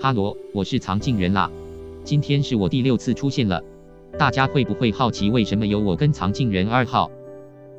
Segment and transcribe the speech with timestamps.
[0.00, 1.50] 哈喽，我是藏镜人啦。
[2.04, 3.60] 今天是我第六次出现了，
[4.16, 7.10] 大家会不会好奇为什么有我跟藏镜人二号？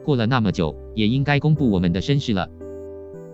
[0.03, 2.49] 过了那么久，也应该公布我们的身世了。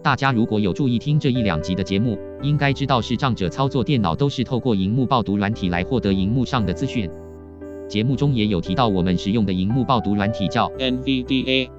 [0.04, 7.10] 大家如果有注意听这一两集的节目，应该知道视障者操作电脑都是透过荧幕爆读软体来获得荧幕上的资讯。
[7.90, 11.70] 节目中也有提到我们使用的荧幕爆读软体叫 NVDA，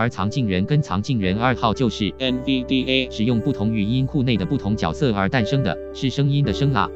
[0.00, 6.88] 而藏镜人跟藏镜人二号就是 NVDA 使用不同语音库内的不同角色而诞生的，是声音的声啦。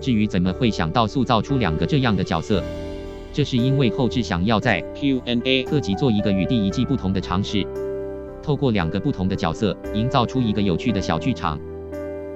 [0.00, 2.64] 至于怎么会想到塑造出两个这样的角色，
[3.30, 7.62] 这是因为后置想要在 Q&A 特辑做一个与第一季不同的尝试。
[8.42, 11.60] 透过两个不同的角色，营造出一个有趣的小剧场，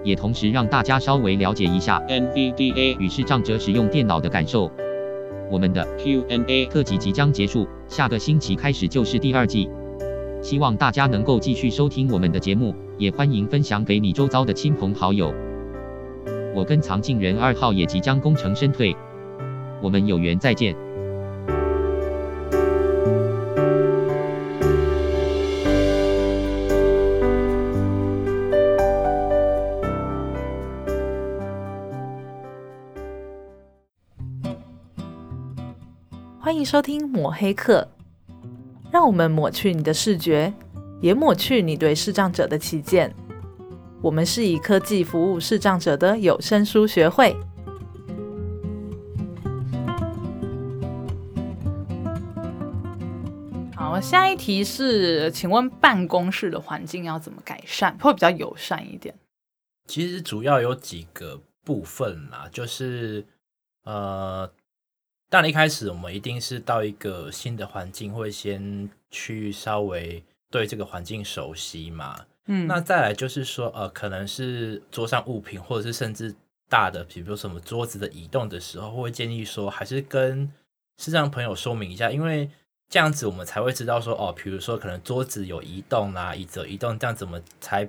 [0.04, 4.70] 也同时让大家稍微了解一下 NVDA 与视障者使用电脑的感受。
[5.50, 9.68] 我们的 Q&A 特辑即将结束，下个星期开始就是第二季，
[10.42, 15.32] 希望大家能够继续收听我们的节目，也欢迎分享给你周遭的亲朋好友。
[16.54, 18.96] 我跟藏镜人二号也即将功成身退，
[19.82, 20.85] 我们有缘再见。
[36.66, 37.86] 收听抹黑客，
[38.90, 40.52] 让我们抹去你的视觉，
[41.00, 43.14] 也抹去你对视障者的偏见。
[44.02, 47.36] 我们是以科技服务视障者的有声书学会。
[53.76, 59.14] 好，下一题是，请问办公室的环境要怎么改善，会比较友善一点？
[59.86, 63.24] 其实主要有几个部分啦，就是
[63.84, 64.50] 呃。
[65.28, 72.24] 但一开始我们一定是到一个新的环境，会先去稍微对这个环境熟悉嘛。
[72.46, 76.32] 嗯，那再来就是说，呃，可能是桌上物品，或者是甚至
[76.68, 80.48] 大的，比如说什么桌子的移动的时候，会建议说，还是跟
[80.96, 82.48] 视障朋友说明一下，因为
[82.88, 87.88] 这样子我们才会知道说，哦，比如说可能桌子有移动啦，椅子有移动，这样怎么才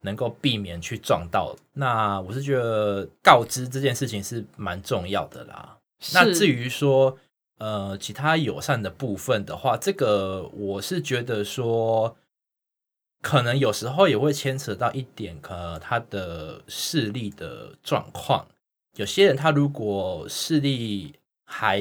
[0.00, 1.54] 能够避免去撞到？
[1.74, 5.76] 那我是觉得告知这件事情是蛮重要的啦。
[6.12, 7.18] 那至于说，
[7.58, 12.16] 呃，其他友善的部分的话，这个我是觉得说，
[13.20, 18.46] 可能有时候也会牵扯到一点，呃，他的视力的状况。
[18.96, 21.14] 有些人他如果视力
[21.44, 21.80] 还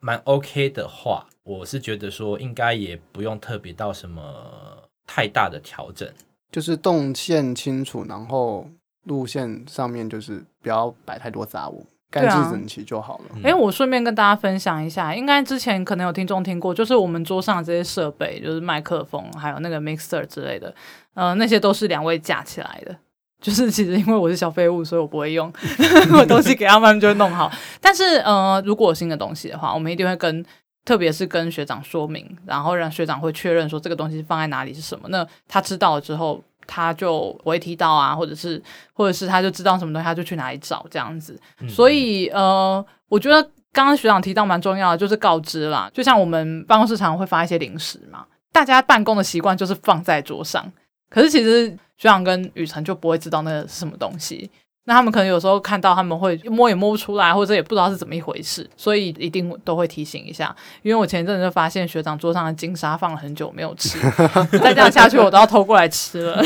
[0.00, 6.10] 蛮 OK 的话，我是觉得说，应该也不用特别到什么太大的调整，
[6.52, 8.68] 就是动线清楚，然后
[9.04, 11.86] 路线上面就是不要摆太多杂物。
[12.14, 13.24] 干净整齐就好了。
[13.42, 20.72] 哎、啊，我顺便跟大家分享一下，应该之前可能有听众听过，就是我们桌上的这些设备，就是麦克风，还有那个 mixer 之类的，
[21.14, 22.94] 呃，那些都是两位架起来的。
[23.42, 25.52] 就是其实因为我是小废物，所以我不会用，
[26.16, 27.52] 我东西给他们就会弄好。
[27.80, 30.42] 但是呃，如果有新的东西的话，我们一定会跟，
[30.84, 35.08] 特别是跟学长说明，然后让学长会确认说这个东西放在哪里是什么。
[35.10, 36.42] 那他知道了之后。
[36.66, 41.38] 他就不会提到啊，或者是，或者是他就知道什么东西，他就去哪里找这样子。
[41.60, 43.42] 嗯、所以呃，我觉得
[43.72, 45.90] 刚刚学长提到蛮重要的，就是告知啦。
[45.92, 50.70] 就像我们办公室常常会发一些零食嘛，大家办公的习惯就是放在桌上，
[51.10, 54.50] 可是其实学长跟雨辰就不会知道那个是什么东西。
[54.86, 60.54] 那他们可能有时候看到，他们会摸也摸不出来，或者也不知道是怎么一回事，所以一定都会提醒一下。
[60.82, 63.98] 因为我前一阵子就发现学长桌上的金沙放了很久没有吃，
[64.58, 66.42] 再这样下去我都要偷过来吃了。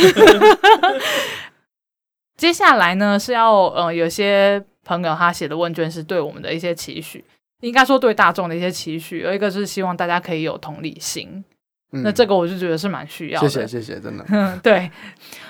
[2.38, 7.24] 接下来呢是要呃，有些朋友他写的问卷是对我们的一些期许，
[7.62, 11.44] 应该说对大众的一些期许，有一个是希望大家可以有同理心。
[11.92, 13.48] 嗯、那这个我就觉得是蛮需要的。
[13.48, 14.24] 谢谢谢谢，真的。
[14.28, 14.90] 嗯， 对。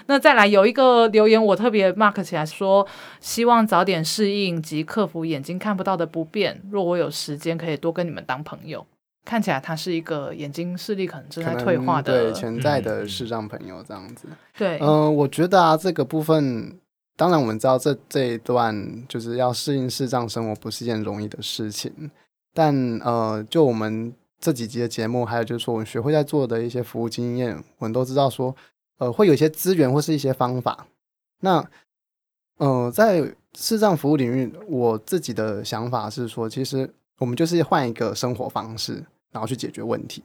[0.06, 2.86] 那再来有一个留言，我特别 mark 起来说，
[3.20, 6.62] 希望早点适应及克服眼睛看不到的不便。
[6.70, 8.86] 若我有时间，可以多跟你们当朋友。
[9.24, 14.28] 看起来他是一个眼睛视力可能正在退化的对潜在的视障朋友，这样子。
[14.56, 16.78] 对，嗯、呃，我觉得啊，这个部分，
[17.16, 21.92] 当然我们知道这这一段就是要适应视障生活不是一件容易的事情，
[22.54, 22.72] 但
[23.04, 24.14] 呃，就我们。
[24.40, 28.54] 这几集的节目，还有就是说，我们学会在做的一些服务经验，我们都知道说，
[28.98, 30.86] 呃，会有一些资源或是一些方法。
[31.40, 31.68] 那，
[32.58, 36.88] 呃，在视障服务领域，我自己的想法是说，其实
[37.18, 40.22] 我们就是换一个生活方式，然后去解决问题，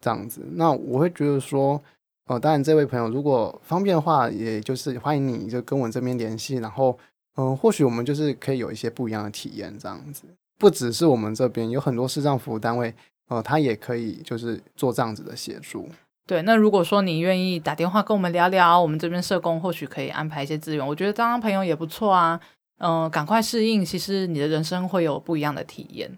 [0.00, 0.40] 这样子。
[0.54, 1.80] 那我会觉得说，
[2.26, 6.98] 呃，当然这位朋友如果方便的话，也就是欢迎你就跟我这边联系，然后，
[7.36, 10.24] 嗯、或许我们就是可以有一些不一样的体验，这样子。
[10.58, 12.92] 不只是我们这边有很多视障服务单位。
[13.28, 15.88] 哦、呃，他也可以就是做这样子的协助。
[16.26, 20.86] 对，那如果说你愿意打电话跟我们聊聊，我们这边社工或许可以安排一些资源。
[20.86, 22.40] 我觉得当当朋友也不错啊。
[22.78, 26.10] 嗯、呃，赶快适应，其实你的人生会有不一样的体验。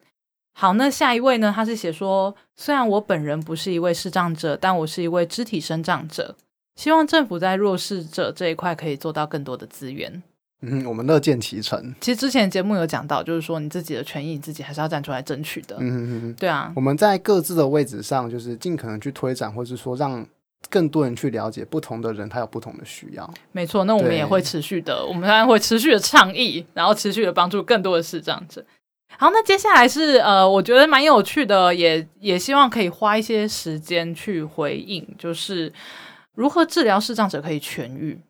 [0.54, 1.52] 好，那下一位呢？
[1.54, 6.34] 他是写说，虽然我本人不是一位视障者，但我是一位肢体身障者。
[6.76, 10.22] 希望政府在弱势者这一块可以做到更多的资源。
[10.68, 11.94] 嗯，我们乐见其成。
[12.00, 15.76] 其实之前节目有讲到，就是说你自己的权益，你自己还是要站出来争取的。
[15.78, 16.72] 嗯嗯嗯，对啊。
[16.74, 20.26] 我们在各自的位置上，就是尽可能去推展，或是说让
[20.68, 23.32] 更多人去了解不同的人，他有不同的需要。
[23.52, 28.64] 没错，那我们也会持续的，我们当然会持续的倡议，然后持续的帮助更多的视障者。
[29.18, 35.72] 好，那接下来是呃，我觉得蛮有趣的，也也希望可以花一些时间去回应，就是
[36.34, 38.20] 如何治疗视障者可以痊愈。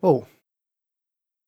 [0.00, 0.22] 哦。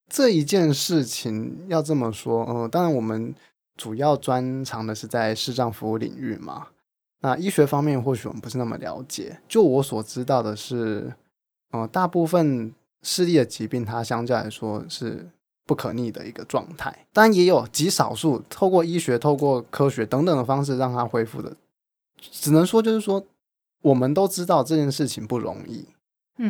[0.08, 3.34] 这一件事情要这么说，嗯、呃，当然我们
[3.76, 6.68] 主要专长的是在视障服务领域嘛。
[7.20, 9.40] 那医学方面或许我们不是那么了解。
[9.48, 11.12] 就我所知道的是，
[11.72, 12.72] 呃，大部分
[13.02, 15.26] 视力的疾病，它相对来说是
[15.66, 17.06] 不可逆的一个状态。
[17.12, 21.56] 当然也有极少数透过医学、透过科学等等的方式让它恢复的。
[22.20, 23.24] 只能说就是说，
[23.82, 25.86] 我们都知道这件事情不容易。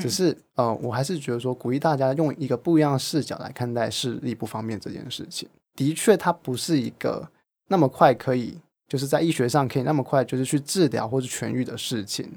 [0.01, 5.49] 只是呃，我还是觉得说，鼓励大家用一个不一样的视角来看待视力不方便这件事情。
[5.77, 7.29] 的确，它不是一个
[7.69, 12.29] 那么快可以，就是在医学上可以那么快就是去治疗或是痊愈的事情。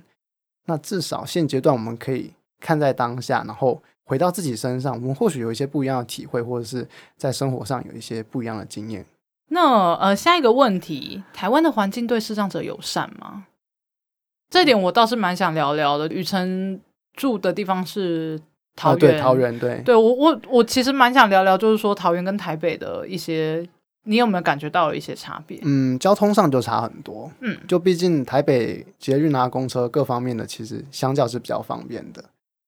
[0.68, 6.88] 那至少现阶段，我们可以看在当下，然后回到自己身上，我们或许有一些不一样的体会，或者是
[7.18, 9.04] 在生活上有一些不一样的经验。
[9.48, 13.48] 那呃，下一个问题，台湾的环境对视障者友善吗？
[14.52, 16.80] 这点我倒是蛮想聊聊的，雨辰。
[17.20, 18.40] 住的地方是
[18.78, 23.68] 桃园，桃园，对，对我我我其实蛮想聊聊，就是说桃园跟台北的一些，
[24.06, 25.60] 你有没有感觉到有一些差别？
[25.64, 32.24] 嗯，交通上就差很多，嗯，就毕竟台北捷运啊、公车各方面的，其实相较是比较方便的。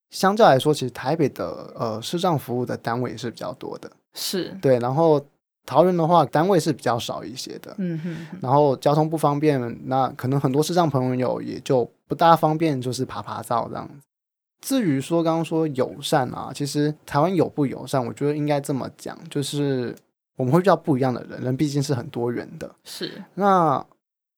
[0.09, 4.77] 相较来说，其实台北的呃市障服务的单位是比较多的，是对。
[4.79, 5.25] 然后
[5.65, 8.37] 桃园的话，单位是比较少一些的，嗯哼哼。
[8.41, 13.93] 然后交通不方便，那可能很多市障朋友也就不大方便，就是爬爬照这样子。
[14.61, 19.95] 至于说刚刚说友善啊，其实台湾友不友善，我觉得应该这么讲，就是
[20.37, 22.69] 我们会遇到不一样的人，人毕竟是很多元的。
[22.83, 23.83] 是，那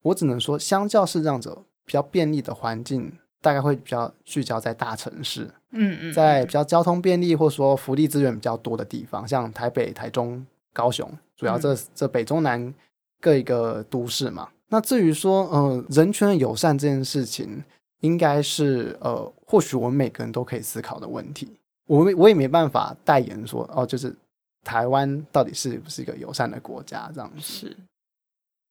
[0.01, 1.55] 我只能说，相较是这样子
[1.85, 3.11] 比较便利的环境，
[3.41, 5.49] 大概会比较聚焦在大城市。
[5.71, 12.73] 嗯嗯，在比较交通便利或者说福利资源比较多的地方，像台北、台中、高雄，主要这、嗯、这北中南
[13.19, 14.47] 各一个都市嘛。
[14.69, 17.61] 那至于说，呃，人权友善这件事情。
[18.03, 21.47] 应该是呃，或许我们每个人都可以思考的问题。
[21.85, 24.11] 我们我也没办法代言说哦，就是
[24.63, 27.31] 台湾到底是不是一个友善的国家这样。
[27.37, 27.77] 是，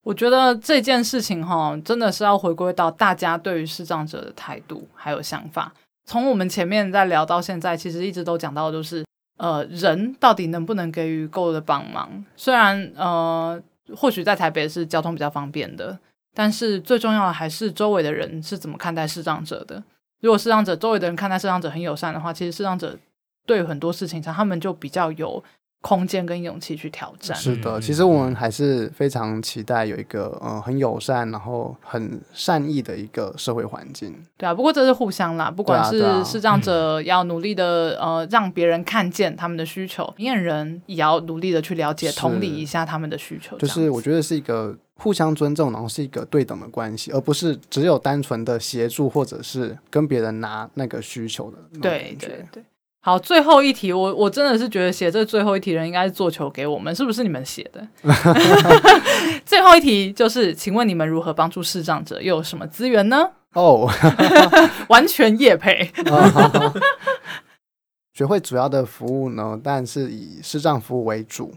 [0.03, 5.73] 我觉得这件事情哈，真的是要回归到大家对于视障者的态度还有想法。
[6.05, 9.05] 从我们前面在聊到现在，其实一直都讲到，就是
[9.39, 12.25] 呃，人到底能不能给予够的帮忙？
[12.35, 13.63] 虽然呃，
[13.95, 15.97] 或许在台北是交通比较方便的。
[16.35, 19.81] 但是最重要的还是周围的人是怎么看待视障者的。
[20.23, 22.99] 如果视障者周围的人看待视障者很友善的话，其实视障者
[23.45, 25.43] 对很多事情上他们就比较有
[25.83, 27.37] 空间跟勇气去挑战。
[27.37, 34.15] 是的，其实我们还是非常期待有一个呃很友善，然后很善意的一个社会环境。
[34.39, 43.59] 对啊，不过这是互相啦，不管是视障者要努力的呃让别人看见他们的需求，明眼人也要努力的去了解、同理一下他们的需求。
[43.59, 44.75] 就是我觉得是一个。
[44.95, 51.59] 互相尊重，然后是一个对等的关系，而不是只有单纯的协助，或者是跟别人拿那个需求的。
[51.81, 52.63] 对对对。
[53.05, 57.89] 好，最后一题，我我真的是觉得写这最后一题的人应该是做球给我们，是不是你们写的？
[59.45, 63.29] 最后一题就是，请问你们如何帮助视障者，又有什么资源呢？
[63.55, 63.91] 哦，
[64.89, 65.91] 完全业配。
[68.15, 71.53] 学会主要的服务呢，但是以视障服务为主。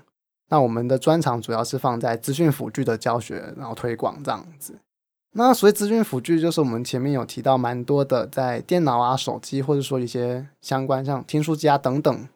[0.49, 4.79] 那我们的专长主要是放在资讯辅具的教学，然后推广这样子。
[5.37, 12.27] 那所谓资讯辅具，就是我们前面有提到蛮多的，在电脑啊、手机，或者说一些相关像听书机啊等等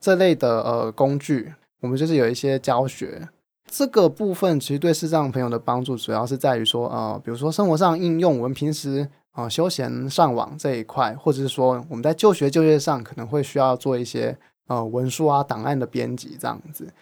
[0.00, 3.28] 这类的呃工具，我们就是有一些教学。
[3.70, 14.36] 这个部分其实对视障朋友的帮助，主要是在于说呃，比如说生活上应用，我们平时啊、呃、休闲上网这一块，或者是说我们在就学就业上可能会需要做一些
[14.66, 16.92] 呃文书啊、档案的编辑这样子。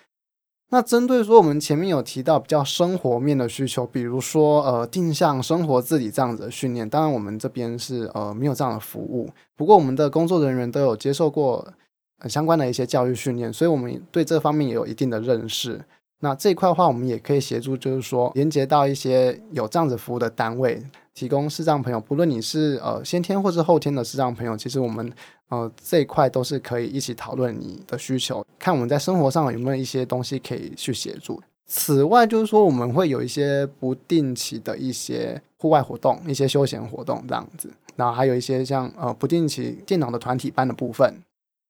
[0.70, 9.30] 那针对说我们前面有提到比较生活面的需求，比如说呃定向生活自理这样子的训练，当然我们这边是呃没有这样的服务。
[9.54, 11.66] 不过我们的工作人员都有接受过、
[12.18, 15.84] 呃、相关的一些教育训练，所以我们对这方面也有一定的认识。
[16.20, 20.82] 那这一块的话，我们也可以协助，就是说连接到一些有这样子服务的单位，
[21.12, 25.12] 提供视障朋友，不论你是呃先天或是后天的视障朋友，其实我们
[25.50, 31.38] 呃这一块都是可以一起讨论你的需求，看我们在生活上有没有一些东西可以去协助。
[31.66, 41.14] 此外，就是说我们会有一些不定期的一些户外活动，一些休闲活动这样子，然后还有一些像呃不定期电脑的团体班的部分。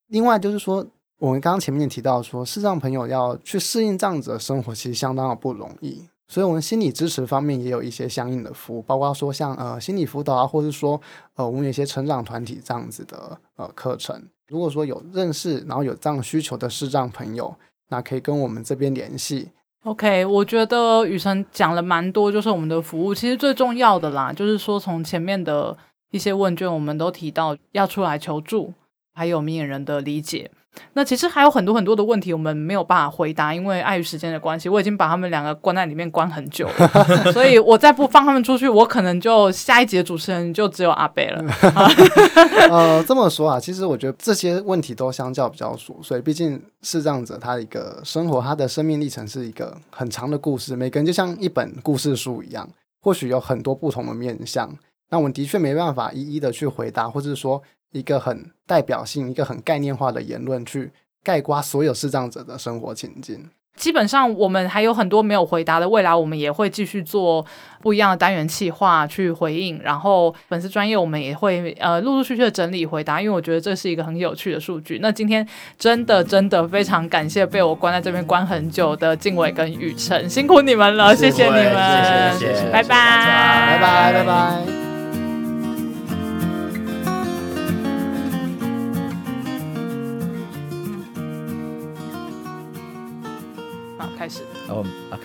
[0.07, 0.87] 另外就是说。
[1.19, 6.07] 我们刚刚前面提到说，视障朋友要去适应这样子的生活，其实相当的不容易。
[6.29, 11.01] 所以，我们心理支持方面也有一些相应的服务，包括说像呃心理辅导啊，或者是说
[11.37, 14.21] 呃我们有一些成长团体这样子的呃课程。
[14.49, 17.55] 如果说有认识，然后有这样需求的视障朋友，
[17.89, 19.51] 那可以跟我们这边联系。
[19.85, 25.77] OK，我觉得雨辰讲了蛮多，就是我们的服务其实最重要的啦，就是说从前面的
[26.11, 28.75] 一些问卷，我们都提到要出来求助，
[29.15, 30.51] 还有明眼人的理解。
[30.93, 41.45] 那其实还有很多很多的问题，我们没有办法回答，因为碍于时间的关系，我已经把他们两个关在里面关很久了， 所以我再不放他们出去，我可能就下一集的主持人就只有阿北了。
[42.71, 52.69] 呃，这么说啊，其实我觉得这些问题都相较比较琐碎，毕竟视障者他的一个生活，他的生命历程是一个很长的故事，每个人就像一本故事书一样，
[53.01, 54.71] 或许有很多不同的面向，
[55.11, 57.63] 那我们的确没办法一一的去回答，或者是说。
[57.97, 60.93] 一个很代表性、一个很概念化的言论，去
[61.25, 63.49] 概括所有视障者的生活情境。
[63.77, 67.45] 基本上，我们还有很多没有回答的，未来我们也会继续做
[67.83, 69.79] 不一样的单元企划去回应。
[69.83, 74.99] 然后粉丝专业我们也会呃陆陆续续的整理回答，因为我觉得这是一个很有趣的数据。
[75.03, 75.47] 那今天
[75.79, 84.86] 真的真的非常感谢被我关在这边关很久的静伟跟雨辰，辛苦你们了，谢谢你们，谢谢，谢谢，拜拜，拜拜，拜拜。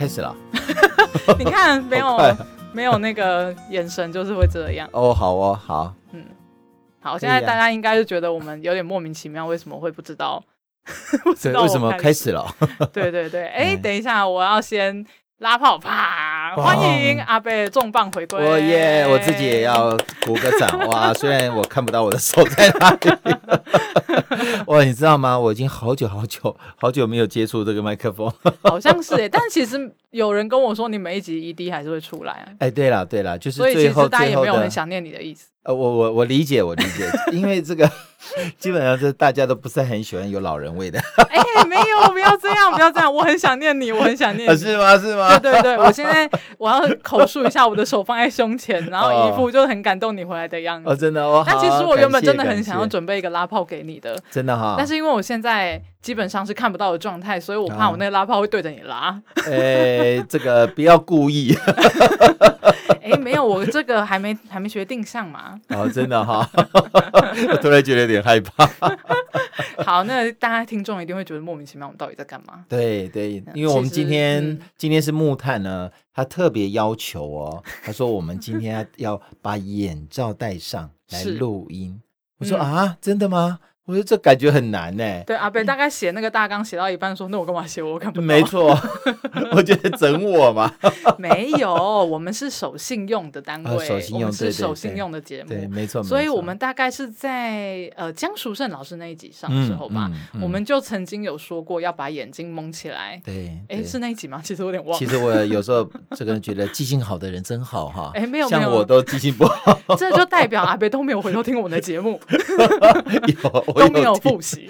[0.02, 0.36] 开始了。
[1.38, 2.36] 你看， 没有、啊、
[2.74, 4.90] 没有那个眼神，就是会这样。
[4.94, 5.94] 哦，好哦，好。
[6.12, 6.26] 嗯，
[7.00, 7.20] 好。
[7.20, 10.44] 现在大家应该是觉得我们有点莫名其妙，为什么会不知道？
[11.24, 12.44] 不知道为什么开始了？
[12.92, 15.06] 对对对，哎，等一下，我要先。
[15.42, 16.56] 拉炮啪！
[16.56, 18.40] 欢迎阿贝重磅回归！
[18.40, 19.08] 我耶！
[19.10, 19.90] 我自己也要
[20.24, 21.12] 鼓个掌哇！
[21.18, 23.34] 虽然我看不到我的手在哪里。
[24.68, 25.40] 哇，你知道吗？
[25.40, 28.32] 我已经好久好久好久没有接触这个麦克风。
[28.62, 32.46] 好像是哎，但其实有人跟我说，你每一集 ED 还是会出来啊。
[32.60, 35.48] 哎，对了对了，就是所以其实大家也没有很想念你的意思。
[35.64, 37.88] 呃，我我我理解，我理解，因为这个
[38.58, 41.00] 基本上是大家都不是很喜欢有老人味的。
[41.30, 44.58] 哎、欸，没有，不要这样，不要这样，我很想念你，我很想念你。
[44.58, 44.98] 是吗？
[44.98, 45.38] 是吗？
[45.38, 46.28] 对对对，我现在
[46.58, 50.90] 我要口述一下，我的手放在胸前，然后一副就很感动你回来的样子。
[50.90, 51.44] 哦，真的哦。
[51.46, 54.74] 但其实我原本真的很想要准备一个拉炮给你的，真的哈。
[54.80, 59.22] 但是因为我现在基本上是看不到的状态，所以我怕我那个拉炮会对着你拉。
[59.46, 61.56] 哎、欸，这个不要故意。
[63.02, 65.60] 哎，没有，我这个还没还没决定上嘛。
[65.70, 66.50] 哦，真的哈，
[67.52, 68.70] 我突然觉得有点害怕。
[69.84, 72.66] 好，那大家听众一定会觉得莫名其妙，我们到底在干嘛？
[72.70, 82.02] 对对，因为我们今天、嗯、今天是木炭呢，他特别要求哦，他说我们今天要把眼罩戴上来录音。
[82.38, 83.60] 我说啊，真的吗？
[83.92, 85.04] 我觉得这感觉很难呢。
[85.28, 87.84] 对，阿北大概写那个大纲写到一半说，那我干嘛写？
[87.84, 88.26] 我看不懂。
[88.26, 88.78] 没错，
[89.52, 90.74] 我觉得整我嘛。
[91.20, 95.50] 没有，我们是守信用的单位，守信用，是守信用的节目。
[95.50, 96.02] 对，没错。
[96.02, 100.10] 所以我们大概是在呃江淑胜老师那一集上的时候吧，
[100.42, 103.22] 我们就曾经有说过要把眼睛蒙起来。
[103.26, 104.42] 对，哎，是那一集吗？
[104.42, 104.98] 其实我有点忘了。
[104.98, 108.12] 其实我有时候这个人觉得记性好的人真好哈。
[108.14, 109.78] 哎，没有，像我都记性不好。
[109.98, 112.18] 这就代表阿北都没有回头听我们的节目。
[113.28, 113.81] 有。
[113.82, 114.70] 都没有复习，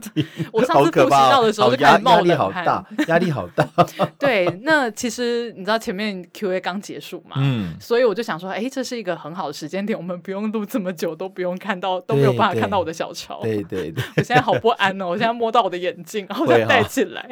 [0.52, 3.66] 我上次复习到的时候就开始冒冷汗，压力好大。
[4.18, 13.40] 对，那其实你知道前面 Q&A 刚结束嘛，嗯，所以我就想说，哎，这是一个很好的时间点，我们不用录这么久，都不用看到，都没有办法看到我的小抄。
[13.42, 17.28] 对对对， 我现在好不安哦，我现在摸到我的眼镜，然后再戴起来。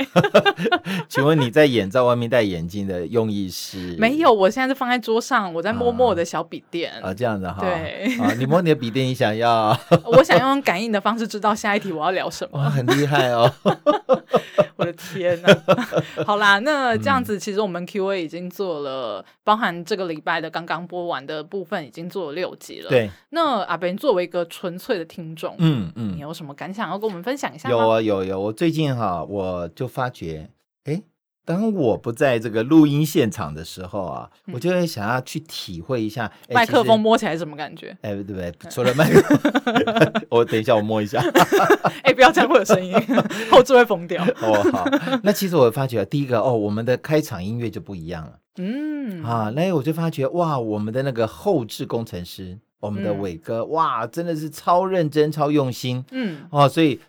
[1.09, 3.97] 请问你在眼罩外面戴眼镜的用意是？
[3.99, 7.59] 没有，我现在是放在桌上，我在摸摸我的小笔电啊，这样子哈。
[7.61, 9.79] 对，啊，你摸你的笔电，你想要？
[10.05, 12.59] 我想用感应的方式知道下一题我要聊什么。
[12.59, 13.51] 哇，很厉害哦！
[14.77, 15.49] 我的天哪！
[16.25, 22.89] 好啦，那这样子，其实我们 Q&A 已经做了，包含这个礼拜的刚刚播完的部分，已经做了六集了。
[22.89, 23.11] 对。
[23.31, 27.75] 那阿北作为一个纯粹的听众，嗯嗯，你有什么感想要跟我们分享一下吗？
[27.77, 28.41] 有啊，有有。
[28.41, 30.49] 我最近哈，我就发觉，
[30.85, 31.03] 哎，
[31.45, 37.97] 当我不在这个录音现场的时候啊，嗯、我就会想要去体会一下麦克风摸起来什么感觉。
[38.03, 38.53] 哎，对不对？
[38.71, 41.21] 除了麦克风， 我等一下我摸一下。
[42.05, 42.95] 哎，不要这样会有声音，
[43.51, 44.25] 后置会疯掉。
[44.43, 44.85] 哦，好。
[45.23, 48.39] 那其实我发觉，第一个哦，我们的开场音乐就不一样了。
[48.59, 49.25] 嗯。
[49.25, 56.05] 啊，那我就发觉哇，我们的那个后置工程师，我们的伟哥，嗯、哇，真的是超认真、超用心。
[56.13, 56.43] 嗯。
[56.51, 57.01] 哦，所以。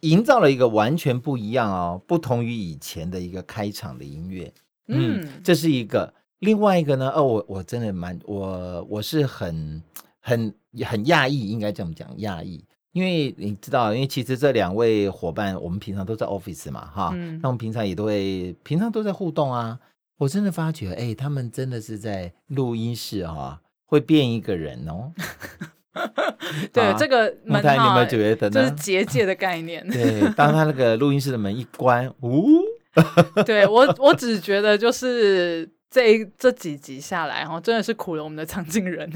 [0.00, 4.52] 营造了一个完全不一样哦，不同于以前的一个开场的音乐，
[4.88, 6.12] 嗯，嗯，这是一个。
[6.40, 9.82] 另外一个呢，哦，我我真的蛮我我是很
[10.20, 10.54] 很
[10.86, 19.80] 很讶异，应该这么讲讶异，因为你知道，因为其实这两位伙伴，我们平常都在 office 嘛，哈，嗯，那我们平常也都会平常都在互动啊。
[20.18, 25.12] 我真的发觉，哎，他们真的是在录音室哈，哦，会变一个人哦。
[26.72, 28.54] 对，啊、这个门台，你们觉得呢？
[28.54, 29.86] 这是结界的概念。
[29.90, 32.60] 对，当他那个录音室的门一关，呜，
[33.46, 35.68] 对我，我只觉得就是。
[35.90, 39.10] 这一这几集下来，哈，真的是苦了我们的藏镜人。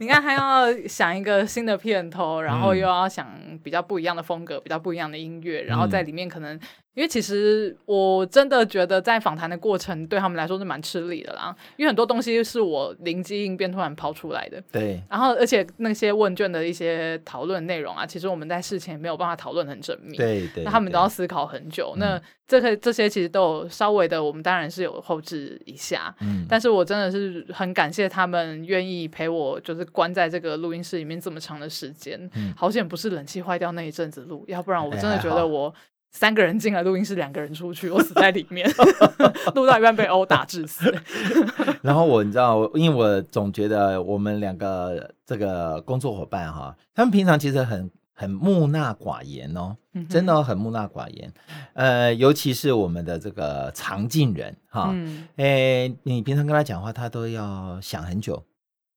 [0.00, 3.28] 你看，还要想一个新的片头，然后又要想
[3.62, 6.58] 比较不一样的风格，比较不一样的音乐，然后在里面可能。
[6.94, 11.54] 因为其实我真的觉得，在访谈的过程对他们来说是蛮吃力的啦。
[11.76, 14.62] 因为很多东西是我灵机应变突然抛出来的。
[14.70, 15.02] 对。
[15.08, 20.16] 然后，而且那些问卷的一些讨论内容啊，其实我们在事前没有办法讨论很缜密。
[20.16, 20.64] 对对。
[20.64, 21.94] 那他们都要思考很久。
[21.96, 26.14] 那这个这些其实都有稍微的，我们当然是有后置一下。
[26.20, 26.44] 嗯。
[26.46, 32.20] 但是我真的是很感谢他们愿意陪我，就是关在这个录音室里面这么长的时间。
[32.34, 32.52] 嗯。
[32.54, 35.74] 好险不是冷气坏掉那一阵子录，要不然我真的觉得我。
[36.12, 38.70] 三个人进来录音室，两个人出去，我死在里面，
[39.56, 40.94] 录到一半被殴打致死。
[41.82, 49.76] 然后我你知道，因为我总觉得我们两个这个工作伙伴哈，他们平常其实很很木讷寡言哦，
[50.08, 51.32] 真的很木讷寡言。
[51.72, 58.44] 呃，尤其是我们的这个常进人哈，嗯、诶，你平常跟他讲话，他都要想很久。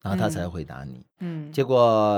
[0.05, 1.03] 然后他才回答你。
[1.19, 2.15] 嗯，结果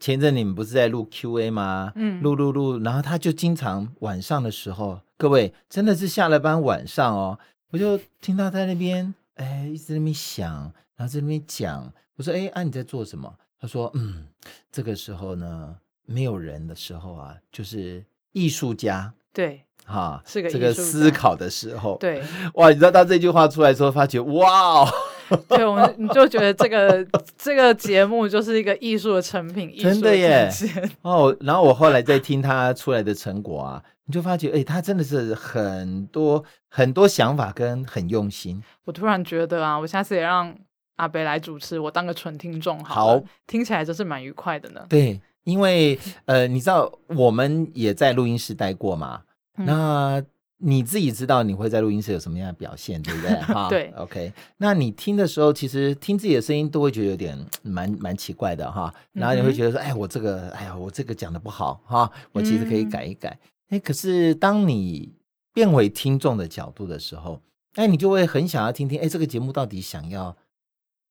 [0.00, 1.92] 前阵你们不是在录 Q&A 吗？
[1.94, 7.38] 嗯，录录录，然后他就经常晚上的时候，各位真的是下了班晚上哦，
[7.70, 10.52] 我就听到在那边，哎，一直在那边想，
[10.96, 11.92] 然后在那边讲。
[12.16, 13.32] 我说，哎，啊你在做什么？
[13.60, 14.26] 他说，嗯，
[14.72, 19.14] 这个时候呢，没有人的时候啊，就是艺术家。
[19.32, 21.96] 对，哈，是个这个思考的时候。
[22.00, 22.20] 对，
[22.54, 24.90] 哇，你知道他这句话出来之后，发觉哇。
[25.48, 30.50] 对，我们你就觉得这个这个节目就是一个艺术的成品，真的耶！
[31.02, 38.62] 哦，然后我后来再听他出来的成果啊，你就发觉，哎，他真的是很多很多想法跟很用心。
[38.84, 40.54] 我突然觉得啊，我下次也让
[40.96, 44.84] 阿北来主持，我当个纯听众好了，好，听起来真是蛮愉快的呢。
[44.88, 49.22] 对，因为呃，你知道我们也在录音室待过嘛，
[49.58, 50.22] 嗯、那。
[50.64, 53.34] 你自己知道你会在录音室有什么样的表现，对不对？
[53.42, 54.32] 哈，对，OK。
[54.58, 58.94] 那你听的时候，其实听自己的声音都会觉得有点蛮蛮奇怪的哈。
[59.12, 63.36] 然后你会觉得说，哎，我这个，哎呀，我这个讲的不好哈，我其实可以改一改。
[63.70, 65.12] 哎，可是当你
[65.52, 67.40] 变为听众的角度的时候，
[67.74, 70.36] 哎，你就会很想要听听，哎，这个节目到底想要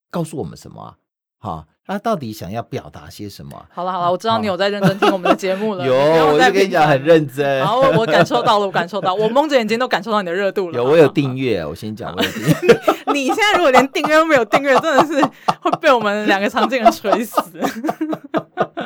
[0.09, 0.97] 告诉我们什么啊？
[1.41, 1.65] 哈。
[1.83, 3.65] 他到底想要表达些什么？
[3.69, 5.83] 好了好了，我知道你有在认真听我们的节目了。
[5.85, 5.93] 有，
[6.27, 7.65] 我就跟你讲很认真。
[7.65, 10.77] 好，我感受到了，我感受到，我蒙着眼睛都感受到你的热度了。
[10.77, 11.65] 有，我有订阅。
[11.65, 12.81] 我先讲，我有订阅。
[13.11, 15.21] 你现在如果连订阅都没有订阅，真的是
[15.59, 17.41] 会被我们两个常见人锤死。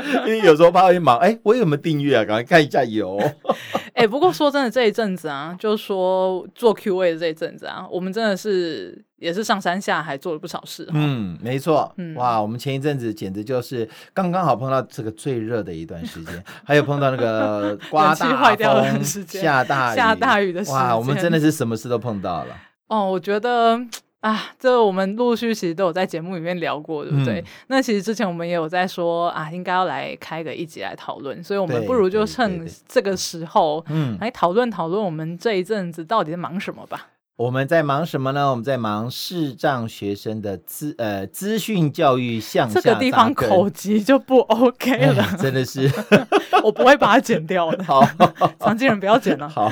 [0.26, 2.26] 因为有时候怕会忙，哎，我有没有订阅啊？
[2.26, 3.20] 赶快看一下有。
[3.94, 10.86] 哎，不过说真的，这一阵子啊，就是说做 Q&A 的这一阵子啊，我们真的是也是上山下海做了不少事。
[10.92, 11.94] 嗯，没错。
[11.98, 20.76] 嗯，哇，我们前一阵子简直就是刚刚好碰到这个最热的一段时间， 还有碰到那个刮大风、下大雨、下大雨的时间。
[20.76, 22.58] 哇，我们真的是什么事都碰到了。
[22.88, 23.80] 哦，我觉得。
[24.26, 27.40] 啊，这我们陆续其实都有在节目里面聊过，对不对？
[27.42, 37.10] 嗯、那其实之前我们也有在说啊，应该要来开个一集来讨论，所以我们不如就趁这个时候，嗯，来讨论讨论我们这一阵子到底在忙什么吧。
[37.38, 38.50] 我们在忙什么呢？
[38.50, 42.80] 我们在忙视障学生的资呃资讯教育向下。
[42.80, 45.92] 这个地方口级就不 OK 了，哎、真的是，
[46.64, 47.84] 我不会把它剪掉的。
[47.84, 48.02] 好，
[48.58, 49.50] 藏镜人不要剪了。
[49.50, 49.70] 好，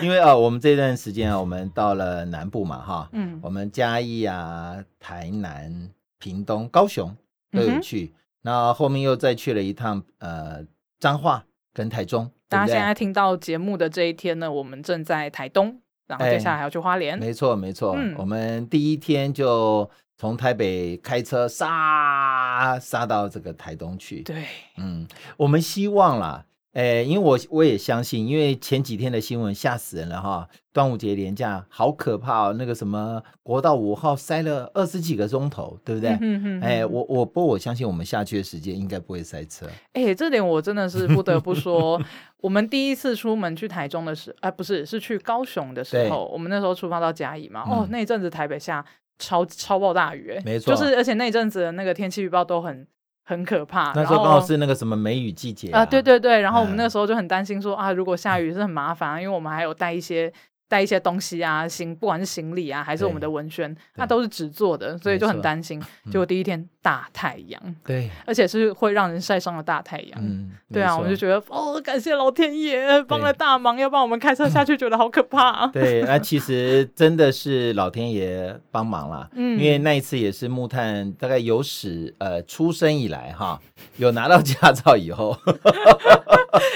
[0.00, 5.90] 因为啊、哦，我们这段时间啊，我们到了南部嘛，哈，嗯，我们嘉义啊、台南、
[6.20, 7.16] 屏东、高雄
[7.50, 10.64] 都有去，那、后面又再去了一趟呃
[11.00, 12.30] 彰化跟台中。
[12.48, 15.80] 大家现在听到节目的这一天呢，我们正在台东。
[16.06, 19.88] 然后接下来还要去花莲，没错没错，嗯、我们第一天就
[20.18, 24.22] 从台北开车杀杀到这个台东去。
[24.22, 24.44] 对，
[24.76, 36.10] 嗯，我们希望啦，诶，因为我我也相信，因为前几天的新闻吓死人了哈，端午节连假好可怕哦，那个什么国道五号塞了二十几个钟头，对不对？
[36.20, 36.60] 嗯嗯。
[36.60, 39.66] 哎，我我不过我相信我们下去的时间应该不会塞车。
[39.92, 42.00] 哎，这点我真的是不得不说，
[42.42, 48.84] 我们第一次出门去台中的时候，啊，不是，是去高雄的时候，我们那时候出发到嘉义嘛，哦，那一阵子台北下
[49.20, 52.84] 超超暴大雨，哎，没错，就是而且那一阵子的那个天气预报都很。
[53.24, 60.32] 很可怕，那时候刚好是那个什么梅雨季节啊，啊，对对对，然后我们那时候就很担心说、嗯、啊，如果下雨是很麻烦，因为我们还有带一些。
[60.68, 65.80] 带一些东西啊，行，不管是行李啊，还是我们的文宣，那都是纸做的，所以就很担心。
[66.10, 70.18] 结果第一天大太阳，对，而且是会让人晒伤的大太阳。
[70.20, 75.66] 嗯，对啊，我就觉得哦，感谢老天爷帮了大忙，要帮我们开车下去， 觉得好可怕。
[75.68, 83.60] 对，那其实真的是老天爷帮忙了，嗯，因为那一次也是木炭大概有史呃出生以来哈，
[83.98, 85.36] 有拿到驾照以后。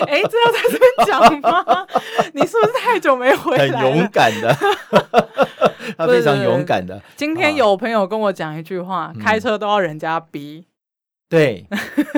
[0.08, 1.86] 哎，这要在这边讲吗？
[2.34, 3.68] 你是不是太久没回来？
[3.78, 4.56] 很勇敢的，
[5.96, 7.00] 他非常勇敢的。
[7.16, 10.66] 今天有朋友跟我讲一句话：开车都要人家逼。
[11.30, 11.66] 对，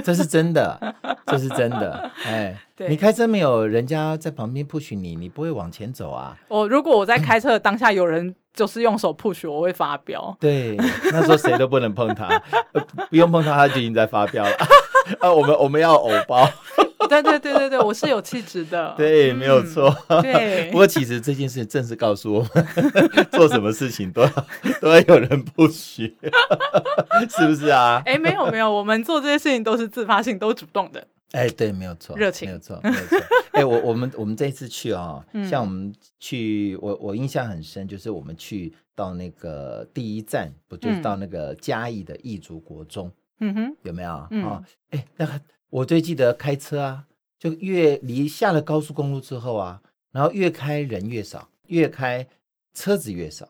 [0.05, 0.79] 这是真的，
[1.27, 2.09] 这是真的。
[2.25, 2.57] 哎，
[2.88, 6.37] 你开车没有人家在旁边 push 你，你不会往前走啊。
[6.46, 10.37] 我如果我在开车的当下有人就是用手 push 我，我会发飙。
[10.38, 10.77] 对，
[11.12, 12.29] 那时候谁都不能碰他，
[13.11, 14.53] 不用碰他，他就已经在发飙了。
[15.18, 16.49] 啊，我们我们要偶包。
[17.11, 18.94] 对对对对对，我是有气质的。
[18.96, 19.92] 对，没有错。
[20.07, 22.66] 嗯、对， 不过其实这件事正是告诉我们，
[23.33, 24.46] 做什么事情都要
[24.81, 26.16] 都要有人不许，
[27.37, 28.01] 是不是啊？
[28.07, 31.05] 哎，没有没有，我们做这些事情都是自发性，都主动的。
[31.33, 33.18] 哎，对，没有错，热情，没有错，没有错。
[33.53, 43.11] 哎，我我们我们这一次去啊、哦，像我们去，我我印象很深，就是我们去到那个第一站，不就是到那个嘉义的异族国中？
[43.40, 44.29] 嗯哼，有没有啊？
[44.90, 45.33] 哎、嗯，那个。
[45.70, 47.04] 我最记得开车啊，
[47.38, 49.80] 就越离下了高速公路之后啊，
[50.12, 52.26] 然后越开人越少，越开
[52.74, 53.48] 车子越少，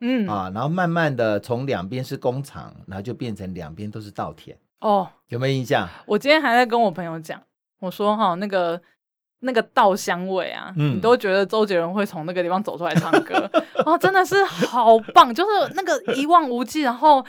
[0.00, 4.56] 嗯啊，然后慢慢的从两边是工厂，然后就变成两边都是稻田。
[4.80, 5.88] 哦，有没有印象？
[6.06, 7.42] 我今天还在跟我朋友讲，
[7.80, 8.80] 我说哈，那个
[9.40, 13.50] 那个稻香味啊，嗯，你都觉得周杰伦会从那个地方走出来唱歌，
[13.84, 17.24] 哦，真的是好棒，就是那个一望无际，然后。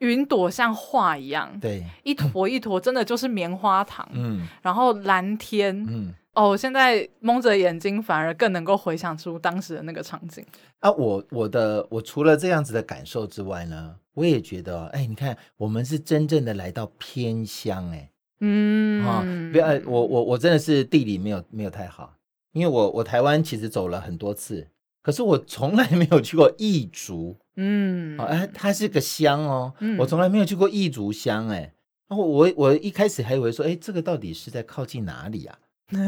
[0.00, 4.06] 云朵像画一样，对，一坨一坨，真的就是棉花糖。
[4.12, 10.44] 嗯，然后蓝天，嗯，哦，现在蒙着眼睛，反而更能够回想出当时的那个场景。
[10.80, 18.10] 啊，我我的我除了这样子的感受之外呢，我也觉得，哎，你看，我们是真正的来到偏乡，哎，
[18.40, 22.14] 嗯，啊，不要，我我我真的是地理没有没有太好，
[22.52, 24.66] 因为我我台湾其实走了很多次。
[25.02, 31.72] 可是我从来没有去过异族，嗯，哎，它是个乡哦，嗯、我从来没有去过异族乡，哎，
[32.08, 35.58] 然后我我一开始还以为说，哎，这个到底是在靠近哪里啊？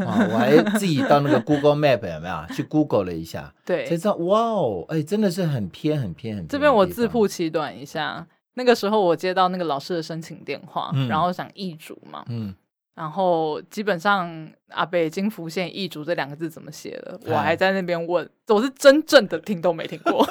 [0.06, 6.48] 啊， 我还自己到那个 Google Map 有没有去 Google 了一下，对，才知道，哇哦，哎，真的是很偏很偏很偏。
[6.48, 12.54] 这边我自曝其短一下，那个时候我接到那个老师的申请电话，嗯、然后想异族嘛，嗯。
[12.94, 20.26] 然后基本上阿北已经浮现“异族”这两个字怎么写了，我还在那边问，我是真正的听都没听过，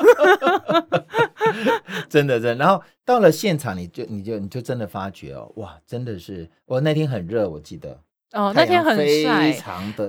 [2.07, 2.63] 真的真的。
[2.63, 7.99] 然后到了现场，你就你就你就真的发觉哦，哇，真的是我那天很热，我记得。
[8.33, 9.53] 哦，那天很晒，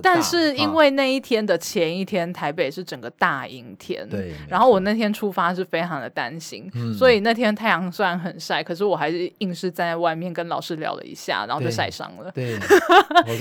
[0.00, 4.08] 但是因为那一天的前一天，台北是整个大阴天。
[4.08, 4.32] 对。
[4.48, 12.30] 然后我那天出发是非常的担心，所以那天太阳虽然很晒，可是我还是硬是站在外面跟老师聊了一下，然后就晒伤了。
[12.34, 12.56] 对。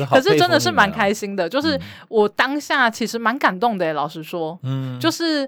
[0.10, 5.48] 可是真的是蛮开心的，就是我当下其实蛮感动的，老实说，嗯，就是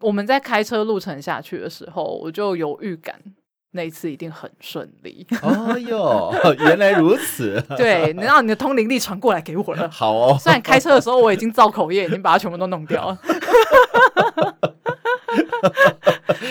[0.00, 3.18] 我们在开车路程下去的时候，我就有预感。
[3.76, 5.26] 那一次一定很顺利。
[5.42, 7.60] 哦哟， 原来如此。
[7.76, 9.90] 对，能让你的通灵力传过来给我了。
[9.90, 10.36] 好哦。
[10.40, 13.18] 虽然开车的时候我已经造口业，已经把它全部都弄掉了。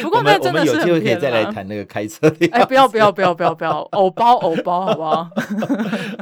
[0.02, 0.72] 不过那真的是。
[0.72, 2.46] 我们有机会可以再来谈那个开车的。
[2.52, 5.30] 哎，不要不要不要不要不要，偶包偶包，好不好？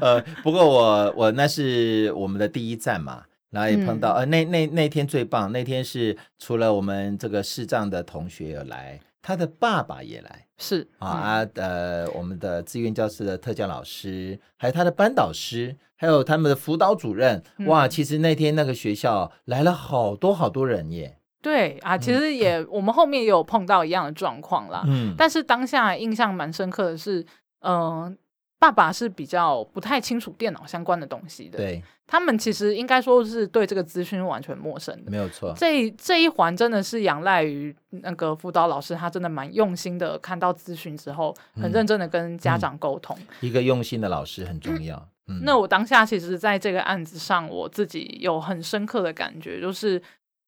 [0.02, 9.00] 呃，不过我我那是我们的第一站嘛，然后也碰到，呃，那那那天最棒，那天是除了我们这个视障的同学有来。
[9.22, 21.18] 他的爸爸也来，是啊啊呃，我们的志愿教师的特教老师，还有他的班导师，还有他们的辅导主任，嗯、哇，其实那天那个学校来了好多好多人耶。
[21.42, 24.84] 对啊，其实也、 嗯、我们后面也有碰到一样的状况啦。
[24.86, 27.22] 嗯，但是当下印象蛮深刻的是，
[27.62, 28.14] 嗯、呃，
[28.62, 35.52] 爸爸是比较不太清楚电脑相关的东西的，对，他们其实应该说是对这个资讯完全陌生的，没有错。
[35.58, 43.18] 这这一环真的是仰赖于那个辅导老师，他真的蛮用心的，看到资讯之后，很认真的跟家长沟通。
[43.18, 44.96] 嗯嗯、一个用心的老师很重要。
[45.26, 50.00] 嗯 嗯、那我当下其实在这个案子上，我自己有很深刻的感觉，就是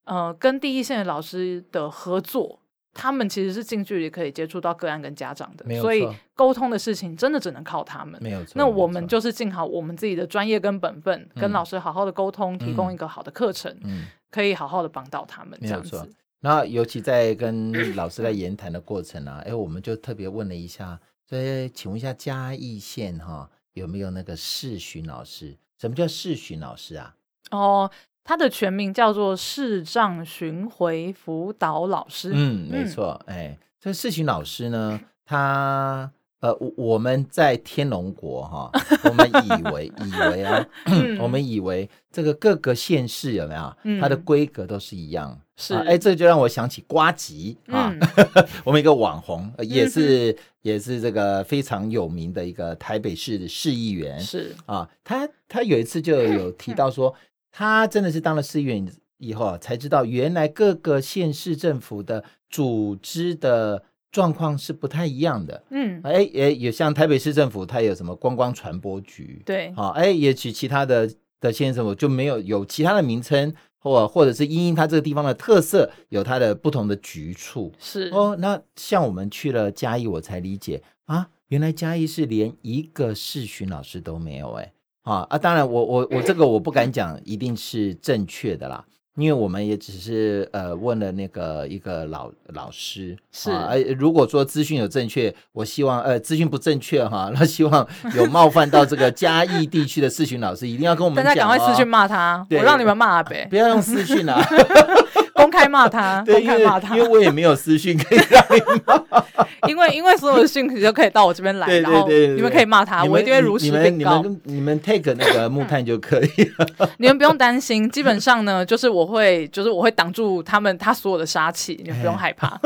[0.05, 2.59] 呃，跟第一线的老师的合作。
[2.93, 8.21] 他们其实是近距离可以接触到个案跟家长的，所以沟通的事情真的只能靠他们。
[8.21, 8.53] 没有错。
[8.55, 15.57] 那我们就是尽好我们自己的专业跟本分，跟老师好好的沟通，提供一个好的课程，嗯，可以好好的帮到他们。
[15.61, 16.07] 这样子。
[16.39, 25.57] 然后尤其在跟老师在言谈的过程啊，哎，我们就特别问了一下，所以请问一下嘉义县哈有没有那个视讯老师？
[25.79, 27.15] 什么叫视讯老师啊？
[27.49, 27.89] 哦。
[28.23, 32.31] 他的全名叫做视障巡回辅导老师。
[32.33, 33.21] 嗯，没错。
[33.25, 36.09] 哎，这个视巡老师呢，他
[36.39, 38.71] 呃，我们在天龙国哈，
[39.03, 40.65] 我们以为以为啊，
[41.19, 43.99] 我们以为这个各个县市有没有？
[43.99, 45.37] 它的规格都是一样。
[45.57, 45.73] 是。
[45.75, 47.93] 哎，这就让我想起瓜吉啊，
[48.63, 54.17] 我们一个网红，也是也是这个非常有名的一个台北市的市议员。
[54.19, 57.13] 是啊，他他有一次就有提到说。
[57.55, 58.85] 他真的是当了市议员
[59.19, 65.63] 以后啊，才知道原来各个县市政府的组织的状况是不太一样的。
[65.69, 69.41] 嗯，哎，也有像台北市政府，它有什么观光传播局？
[69.45, 77.71] 对，好，哎，也许其他的的县政府就没有有其他的名称，或或者是因因它这个地方的特色，有它的不同的局处。
[77.77, 84.73] 是哦，那像我们去了嘉义，我才理解啊，原来嘉义是连一个市巡老师都没有哎。
[85.03, 85.37] 啊啊！
[85.37, 88.83] 当然我，我我我这个我不敢讲一定是正确的啦，
[89.15, 104.41] 因为我们也只是呃问了那个一个老老师是，呃，如果说资讯有正确，我希望呃资讯不正确哈，那希望有冒犯到这个嘉义地区的视讯老师，一定要跟我们讲，大家赶快私讯骂他，我让你们骂呗，不要用私讯啊。
[105.43, 109.03] 公开骂他，公开骂他，因为我也没有私讯可以让你骂，
[109.67, 114.21] 因为因为所有的讯息都可以到我这边来，然后你们可以骂他，我一定会如实禀告。
[114.21, 117.89] 你们你们 take 那个木炭就可以了， 你们不用担心。
[117.89, 122.59] 基本上呢，就是我会就是我会挡住他们他所有的杀气，你们不用害怕。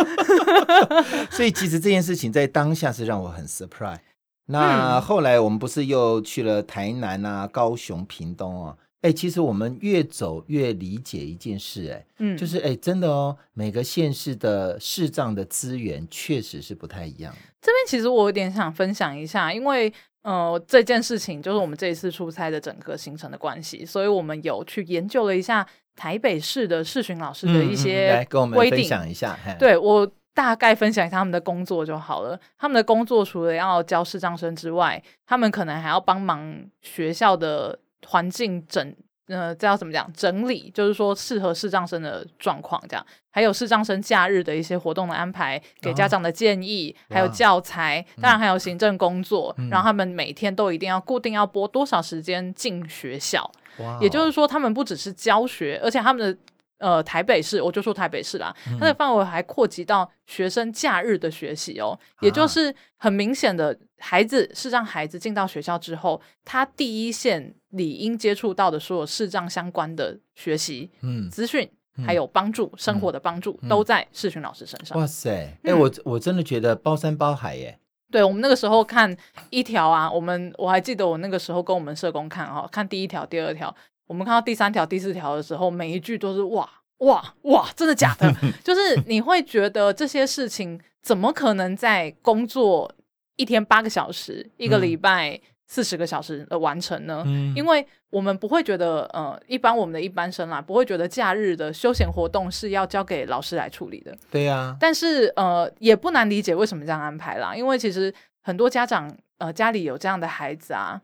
[1.30, 4.00] 所以其实这件事情在当下是让我很 surprise。
[4.48, 8.76] 那后来我们不是又去了台南啊、高雄、屏东啊？
[9.02, 17.32] 哎、欸，其实我们越走越理解一件事、欸，哎，嗯，就是哎、欸，真的哦，每个县市的视障的资源确实是不太一样。
[17.62, 29.38] 这边其实我有点想分享一下，因为呃，这件事情就是我们这一次出差的整个行程的关系，所以我们有去研究了一下台北市的视讯老师的一些来跟我们分享一下。
[29.60, 32.38] 对，我大概分享一下他们的工作就好了。
[32.58, 37.78] 他们的工作除了要教视障生之外，他们可能还要帮忙学校的。
[38.06, 38.96] 环境整，
[39.28, 40.12] 呃，这要怎么讲？
[40.14, 56.38] 整理就是说适合视障生的状况，这样还有视障生假日的一些活动的安排，给家长的建议，哦、还有教材，当然还有行政工作，嗯、然后他们每天都一定要固定要播多少时间进学校，哇也就是说他们不只是教学，而且他们的。
[56.80, 71.68] 呃，台北市，我就说台北市啦，它的范围还扩及到学生假日的学习哦，嗯、也就是很明显的，孩子视障孩子进到学校之后，他第一线理应接触到的所有视障相关的学习、嗯，资讯，
[72.06, 74.96] 还有帮助、嗯、生活的帮助，嗯、都在视讯老师身上。
[75.00, 77.80] 哇塞，哎、欸，我我真的觉得包山包海耶。
[78.12, 79.18] 对，我们那个时候看
[79.50, 83.76] 一条啊，我们我还记得我那个时候跟我们社工看哈、哦，看第一条、第二条。
[84.08, 86.68] 我们看到第三条、第四条的时候，每一句都是哇
[87.00, 88.34] 哇哇，真的假的？
[88.64, 92.92] 就是你会觉得这些事情怎么可能在工作
[93.36, 97.24] 一天八个小时、一个礼拜四十个小时的完成呢？
[97.28, 104.18] 嗯、因为我们不会觉得，呃，一般我们的一般生啦，不会觉得假日的休闲活动是要交给老师来处理的。
[104.32, 104.78] 对呀、啊。
[104.80, 111.00] 但是呃，也不难理解为什么这样安排啦，因为其实很多家长呃家里有这样的孩子啊，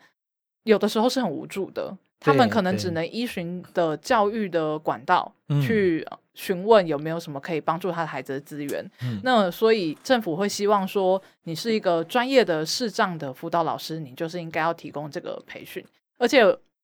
[0.63, 1.95] 有的时候是很无助的。
[2.23, 5.31] 他们可能只能依循的教育的管道
[5.62, 8.91] 去询问有没有什么可以帮助他的孩子的资源。
[9.03, 15.86] 嗯、那所以政府会希望说，你是一个专业的视障的辅导老师，你就是应该要提供这个培训，
[16.17, 16.43] 而且。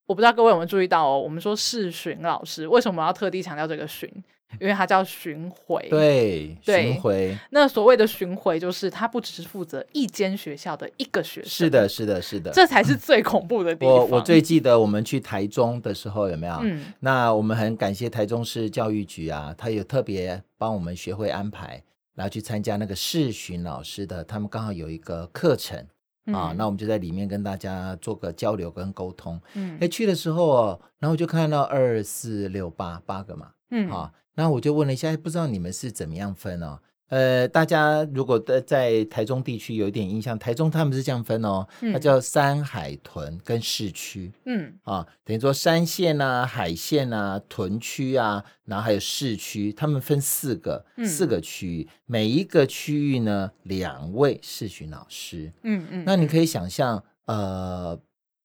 [0.09, 4.11] 我不知道各位有没有注意到哦，我们说视讯老师为什么要特地强调这个巡？
[4.59, 5.87] 因为它叫巡回。
[5.89, 7.37] 对，巡回。
[7.51, 11.49] 那所谓的巡回，就是他不只是负责一间学校的一个学生。
[11.49, 13.95] 是的，是的，是的，这才是 最恐怖的地方。
[13.95, 16.59] 我我最记得我们去台中的时候，有没有？
[16.63, 16.93] 嗯。
[16.99, 21.83] 那我们很感谢台中市教育局啊，他有特别帮我们学会安排，
[22.15, 25.85] 然后去参加那个视巡老师的，他们刚好有一个课程。
[26.33, 29.41] 啊，那我们就在里面跟大家做个交流跟沟通。
[29.55, 36.79] 嗯，哎，去的时候哦，然后我就看到二四六八八个嘛，嗯，啊，然后我就问了一下，不知道你们是怎么样分哦？
[37.09, 44.75] 呃，大家如果在在台中地区有一点印象，台中他们是这样分哦，它叫山海屯跟市区，嗯。
[44.83, 56.29] 啊，等于说山线啊、海线啊、屯区啊，然后还有市区，他们分四个、嗯、四个区域，每一个区域呢两位市巡老师，嗯嗯，那你。
[56.29, 57.99] 可以想象，呃，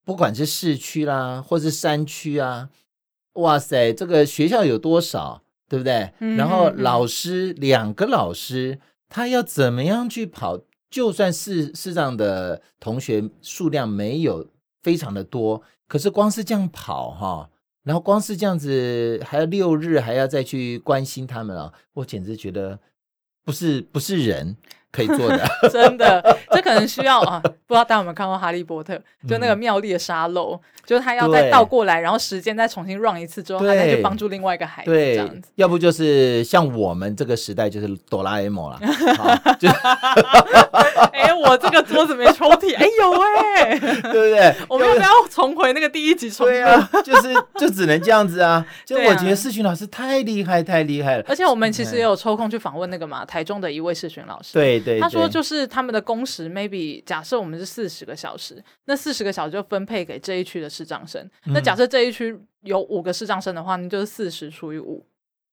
[0.06, 2.70] 不管是市区啦，或是山区啊，
[3.34, 5.42] 哇塞，这个学校有多少？
[5.66, 6.12] 对不对？
[6.36, 10.60] 然后老师、嗯、两个老师，他要怎么样去跑？
[10.90, 14.46] 就算是视障的同学数量没有
[14.82, 17.50] 非常的多，可是光是这样跑哈，
[17.82, 22.78] 然后光是这样子，还要六日还要再去关心他们啊，我简直觉得
[23.44, 24.56] 不是不是人。
[24.94, 28.94] 可以做的， 真的，这可能需要啊，不知道大家有没有看过《哈利波特》，
[29.28, 35.42] 就那个妙丽的沙漏，嗯、就是他要再倒过来，然后时间再重新 run 一次之后，他再去帮助另外一个孩子，对，这样子。
[35.56, 38.78] 要不就是像我们这个时代，就是哆啦 A 梦啦。
[41.12, 44.54] 哎、欸，我这个桌子没抽屉，哎、欸、有哎、欸，对不对？
[44.68, 46.46] 我们要不要重回那个第一集重？
[46.46, 48.64] 对啊，就是就只能这样子啊。
[48.84, 51.24] 就我觉得世勋老师太厉害，太厉害了。
[51.26, 54.52] 而且我们其实也有抽空去访问那个嘛，台中的一位世勋老师。
[54.52, 54.83] 对。
[55.00, 61.22] 他说就是他们的工时，maybe 假设我们是四十个小时，那四十个小时就分配给这一区的视障生。
[61.46, 65.04] 嗯、那假设这一区有五个视障生的话，那就是四十除以五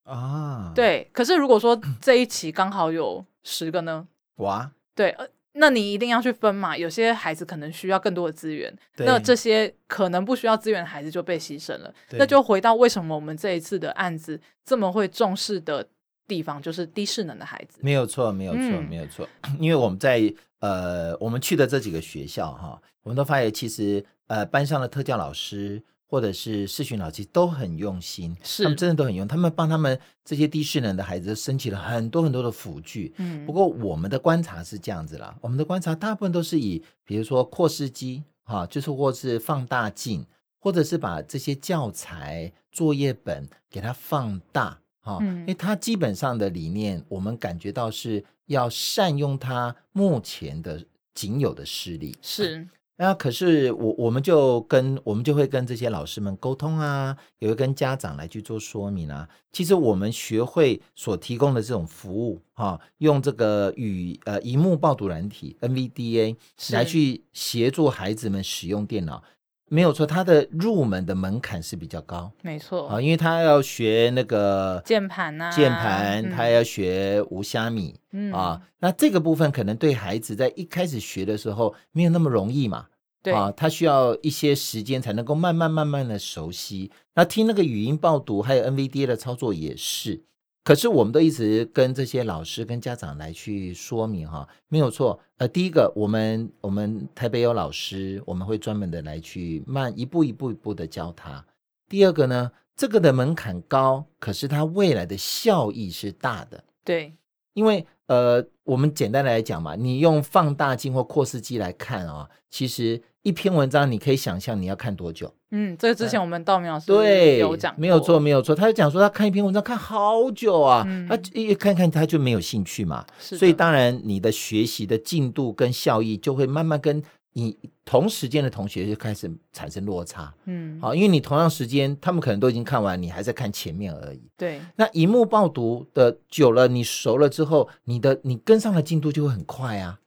[0.04, 0.72] 啊。
[0.74, 4.06] 对，可是如果说这一期刚好有十个呢？
[4.36, 6.76] 哇，对，呃，那你一定要去分嘛。
[6.76, 11.94] 有些孩子可能需要更多的资源，那这些可能不需要资源的孩子就被牺牲了。
[12.12, 15.88] 那就回到为什么我们这一次的案子这么会重视的。
[16.28, 19.28] 地方就是低势能的孩子，没有错，没有错，嗯、没有错。
[19.58, 33.12] 因为我们在呃，我们去的这几个学校哈，我们都发现其实呃，班上的特教老师或者是视讯老师都很用心，是他们真的都很用，他们帮他们这些低势能的孩子升起了很多很多的辅具。
[33.16, 40.24] 嗯，不过我们的观察是这样子啦，我们的观察大部分都是以比如说扩视机哈，就是或是放大镜，
[40.58, 44.78] 或者是把这些教材作业本给它放大。
[45.02, 52.16] 哈，因为他基本上的理念，我们感觉到是要善用他目前的仅有的视力。
[52.22, 59.28] 是，那可是我我们就跟我们就会跟这些老师们沟通啊，也会跟家长来去做说明啊。
[59.50, 66.36] 其实我们学会所提供的这种服务，哈，用这个与呃荧幕报读软体 NVDA
[66.70, 69.22] 来去协助孩子们使用电脑。
[69.72, 72.88] 没有错，它的入门的门槛是比较高，没错。
[72.88, 78.30] 啊，因为他要学那个键盘啊，键盘，他要学无虾米，嗯。
[78.34, 82.84] 啊，那这个部分可能对孩子在一开始学的时候没有那么容易嘛，
[83.22, 83.32] 对。
[83.32, 86.90] 啊，他需要一些时间才能够慢慢慢慢的熟悉。
[87.14, 90.22] 那听那个语音报读，还有 NVDA 的操作也是。
[90.64, 95.18] 可是我们都一直跟这些老师跟家长来去说明哈，没有错。
[95.38, 101.44] 呃，第一个，我们我们台北有老师，我们会专门的来去慢一步一步一步的教他。
[101.88, 106.62] 第二个呢，这个的门槛高，可是它未来的效益是大的。
[106.84, 107.14] 对，
[107.54, 113.02] 因为呃，我们简单的来讲嘛，你用放大镜或扩视机来看啊，其实。
[113.22, 115.32] 一篇文章，你可以想象你要看多久？
[115.52, 118.54] 嗯，这个之前我们道明老师对有讲，没有错，没有错。
[118.54, 123.04] 他就讲说，他看一篇文章看好久啊，嗯、他一看看他就没有兴趣嘛。
[123.18, 127.02] 所以当然你的学习的进度跟效益就会慢慢跟
[127.34, 130.34] 你同时间的同学就开始产生落差。
[130.46, 134.20] 嗯，好，因为你同样时间，他们可能都已经看完，你还在看前面而已。
[134.36, 140.00] 对，那一幕报读的久了，你熟了之后，你的你跟上的进度就会很快啊。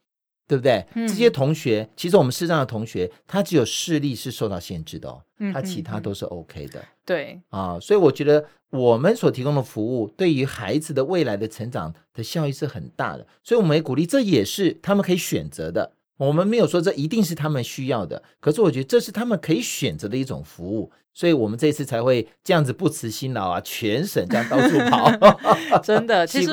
[0.46, 0.84] 对不对？
[0.94, 6.84] 嗯、这些同学，其实我们视障的同学，他只有视力是受到限制的哦，嗯、他其他都是 OK 的。
[7.04, 15.92] 对啊，所以我觉得我们所提供的服务，对于孩子的未来的成长的效益是很大的，所以我们也鼓励，这也是他们可以选择的。
[16.16, 20.90] 我们没有说这一定是他们需要的，可是我觉得这是他们可以选择的一种服务。
[21.12, 25.10] 所以我们这次才会这样子不辞辛劳啊，全省这样到处跑，
[25.82, 26.26] 真的。
[26.28, 26.52] 其实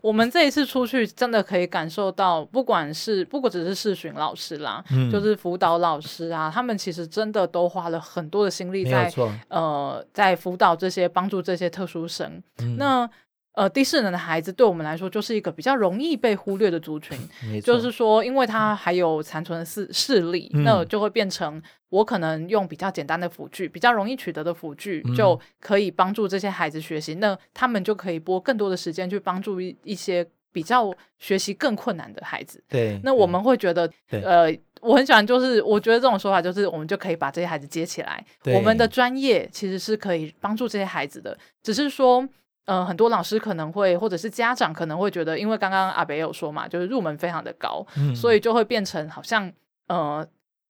[0.00, 9.08] 我们这一次出去，真的可以感受到，不管是不过只是视讯老师啦，嗯、就是辅导老师啊，他们其实真的都花了很多的心力在
[9.46, 12.42] 呃，在辅导这些帮助这些特殊生。
[12.58, 13.08] 嗯、那
[13.54, 17.16] 呃，低势能的孩子对我们来说就是一个比较容易被忽略的族群。
[17.62, 27.14] 就是说，因为他还有残存的视视力，嗯、那就会变成我可能用比较简单的辅具，比较容易取得的辅具，就可以帮助这些孩子学习。
[27.14, 32.62] 嗯、那他们就可以拨更多的时间去帮助一一些比较学习更困难的孩子。
[32.68, 34.50] 对，那我们会觉得，呃，
[34.80, 38.24] 我很喜欢，就是我觉得这种说法，就是我们就可以把这些孩子接起来。
[38.46, 42.26] 我们的专业其实是可以帮助这些孩子的，只是说，
[42.66, 49.52] 呃，很多老师可能会，或者是家长可能会觉得，因为刚刚阿北有说嘛，就是入门非常的高，嗯、所以就会变成好像
[49.88, 50.26] 呃。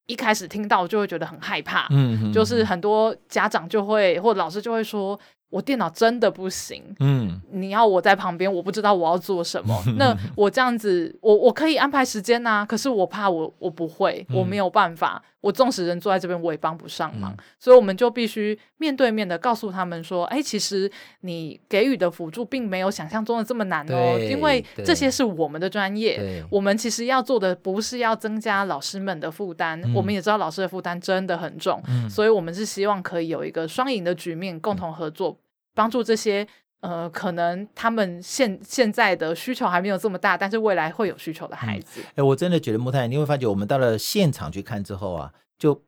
[0.07, 5.18] 一开始听到就会觉得很害怕，嗯，嗯，就是很多家长就会或老师就会说。
[5.49, 9.78] 我电脑真的不行，嗯，你要我在旁边，我不知道我要做什么。
[9.99, 15.22] 那我这样子，我我可以安排时间呐、啊，可是我怕我我不会，我没有办法。
[15.43, 20.90] 我纵使人坐在这边，我也帮不上忙，嗯、所以我们就必须面对面的告诉他们说，哎、欸，其实
[21.20, 35.38] 你给予的辅助并没有想象中的这么难哦，因为这些是我们的专业，我们其实要做的不是要增加老师们的负担，嗯、我们也知道老师的负担真的很重，嗯、所以我们是希望可以有一个双赢的局面，共同合作。
[35.74, 36.47] 帮助这些
[36.83, 42.01] 呃，可能他们现现在的需求还没有这么大，但是未来会有需求的孩子。
[42.01, 45.80] 哎、嗯，我真的觉得木太，你会发觉我们到了现场去看之后啊，就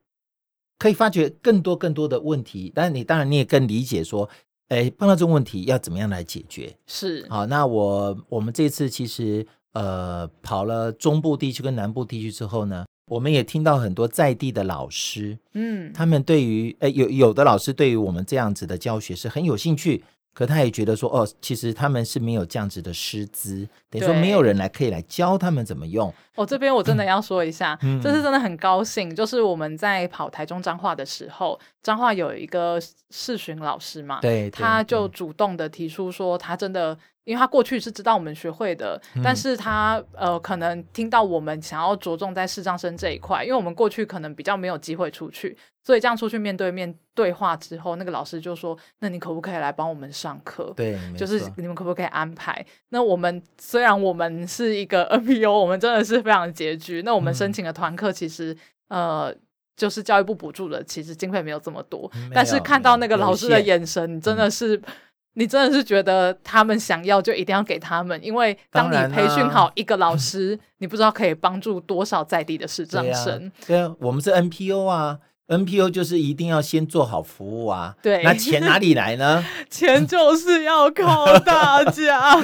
[0.79, 2.71] 可以发觉更多更多的问题。
[2.73, 4.29] 但是你当然你也更理解说，
[4.69, 6.73] 哎，碰到这种问题要怎么样来解决？
[6.87, 7.25] 是。
[7.29, 20.05] 好，那我我们这次其实呃跑了中部地区跟南部地区之后呢，我们也听到很多在地的老师，嗯，他们对于哎有有的老师对于我们这样子的教学是很有兴趣，
[20.35, 26.13] 可他也觉得说哦，其实他们是没有这样子的师资，等于说没有人来可以来教他们怎么用。
[26.35, 32.77] 我、哦、这边我真的要说一下，嗯、这是真的很高兴，就是我们在跑台中彰化的时候，彰化有一个
[33.09, 36.95] 视巡老师嘛，对，他就主动的提出说他真的。
[37.25, 50.71] 因为他过去是知道我们学会的，嗯、但是他呃可能听到我们想要着重在视障生这一块，因为我们过去可能比较没有机会出去，所以这样出去面对面对话之后，那个老师就说：“那你可不可以来帮我们上课？
[50.75, 52.63] 对，就是你们可不可以安排？
[52.89, 57.01] 那我们虽然我们是一个 NPO，我们真的是非常拮据。
[57.01, 58.55] 那我们申请的团课其实、
[58.89, 59.35] 嗯、呃
[59.75, 64.79] 就是教育部补助的，其实经费没有这么多，但是看到那个老师的眼神，你真的是。
[65.35, 73.51] 嗯”你真的是觉得他们想要就一定要给他们，因为当你培训好一个老师，你不知道可以帮助多少在地的市长生。
[73.67, 75.19] 对啊，我们是 NPO 啊。
[75.47, 79.45] NPO 就是一定要先做好服务啊，对，那钱哪里来呢？
[79.69, 82.35] 钱就是要靠大家。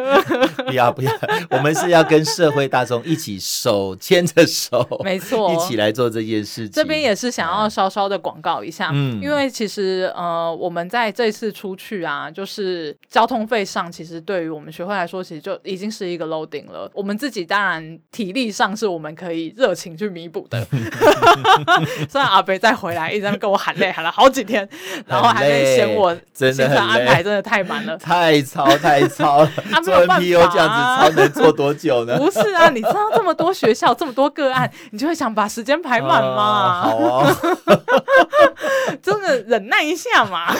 [0.66, 1.12] 不要不要，
[1.50, 6.70] 我们是要跟社会大众一起手牵着手， 没错，一起来做这件事情。
[6.72, 16.90] 这边也是想要稍稍的广告一下，嗯，因为其实呃，我们在这次出去啊，就是交通费上，其实对于我们学会来说，其实就已经是一个 loading 了。
[16.94, 20.66] 我们自己当然体力上是我们可以热情去弥补的，
[22.08, 24.66] 虽然阿北再回来，一直在跟我喊累，喊了好几天，
[25.06, 29.50] 然后还在嫌我行程安排真的太满了，太超太超了。
[29.82, 32.16] 做 NPO 这样子超能做多久呢？
[32.16, 36.82] 不是啊，你知道这么多学校，这么多个案， 你就会想把时间排满嘛。
[36.82, 37.36] 好啊，
[39.02, 40.54] 真的忍耐一下嘛。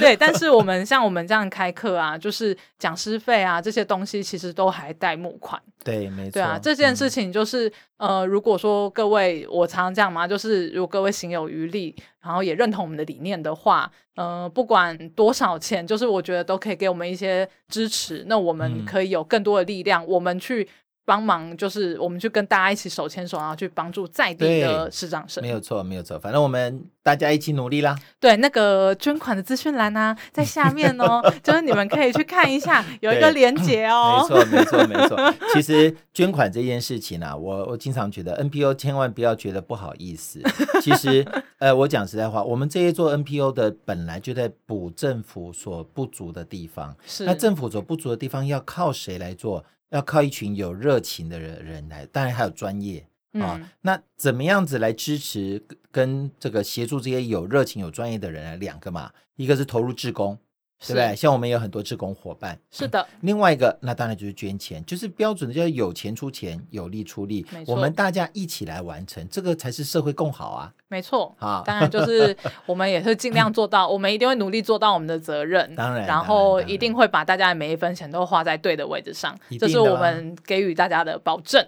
[0.00, 5.60] 对，但是我们像我们这样开课啊，就是讲师费啊这些东西，其实都还带募款。
[5.84, 6.32] 对，没错。
[6.32, 7.72] 对啊，这件事情就是
[8.02, 10.68] 呃，如果说各位，我常常讲嘛，就是。
[10.70, 18.24] 如果各位行有余力，然后也认同我们的理念的话，呃，不管多少钱，就是我觉得都可以给我们一些支持。
[18.26, 20.68] 那我们可以有更多的力量，嗯、我们去。
[21.04, 25.42] 帮忙就是我们去跟大家一起手牵手，然后去帮助在地的市长生。
[25.42, 27.98] 没有错，没有错，反正我们大家一起努力啦。
[28.20, 34.24] 对，那个捐款的资讯栏呢，在下面哦， 就是你们可以去看一下， 有一个连结哦。
[34.28, 35.34] 没错，没错，没错。
[35.52, 40.40] 其实捐款这件事情啊，我我经常觉得 NPO 千万不要觉得不好意思。
[40.80, 41.26] 其实，
[41.58, 46.96] 呃，我讲实在话，我们这些做 NPO 的本来就在补政府所不足的地方。
[47.04, 47.24] 是。
[47.24, 49.64] 那政府所不足的地方要靠谁来做？
[49.92, 53.56] 要靠一群有热情的人人来，当然还有专业啊。
[53.60, 59.12] 嗯、那怎么样子来支持跟这个协助这些有热情、有专业的人来两个嘛？
[59.36, 60.38] 一个是投入志工。
[60.86, 61.14] 对不对？
[61.16, 63.06] 像我们有很多志工伙伴，是的。
[63.20, 70.72] 另外一个，那当然就是捐钱，就是标准的，就是有钱出钱，有力出力，我们大家一起来完成，这个才是社会共好啊。
[70.88, 75.74] 没错啊，当然就是我们也是尽量做到， 我们一定会努力做到我们的责任。
[75.74, 81.64] 当然，然后一定会把大家的每一分钱都花在对的位置上，这是我们给予大家的保证。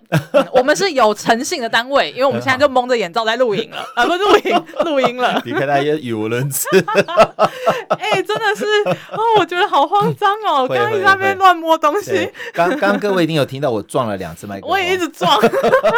[0.53, 5.41] 我们是有诚信的单位，因为我们现在就蒙着眼罩在录影了 啊，不是录影录音了。
[5.47, 6.69] 你看他也语无伦次，
[7.99, 8.65] 哎，真的是。
[9.13, 10.67] 哦，我觉得好慌张哦！
[10.71, 12.31] 刚刚一直在那边乱摸东西。
[12.53, 15.41] 刚刚各位一定有听到我撞了两次麦克风，我也一直撞。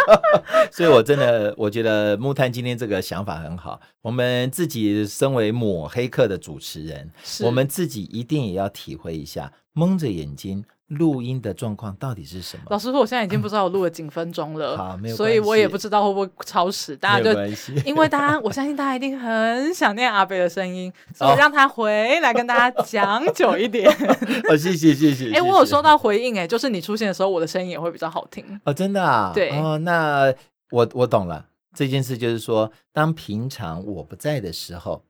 [0.70, 3.80] 所以，我真的我觉得木炭今天这个想法很好。
[4.02, 7.10] 我们自己身为抹黑客的主持人，
[7.42, 12.64] 我们自己一定也要体会一下，蒙着眼睛录音的状况到底是什么？
[12.70, 16.96] 老实说，我现在已经不知道我录了几分钟了，好，没有，所以我也不知道会不会超时。
[16.96, 17.30] 大家就
[17.84, 23.90] 因为大家，我相信大家一定很想念阿北的声音，所以让他回来跟大家讲久一点。
[24.48, 25.32] 哦，谢谢谢谢。
[25.34, 28.44] 哎，我有收到回应，哎，就是你出现的时候，我的声音也会比较好听。
[28.64, 29.32] 哦，真的啊？
[29.34, 29.50] 对。
[29.58, 30.32] 哦，那
[30.70, 31.46] 我我懂了。
[31.74, 35.02] 这件事就是说，当平常我不在的时候，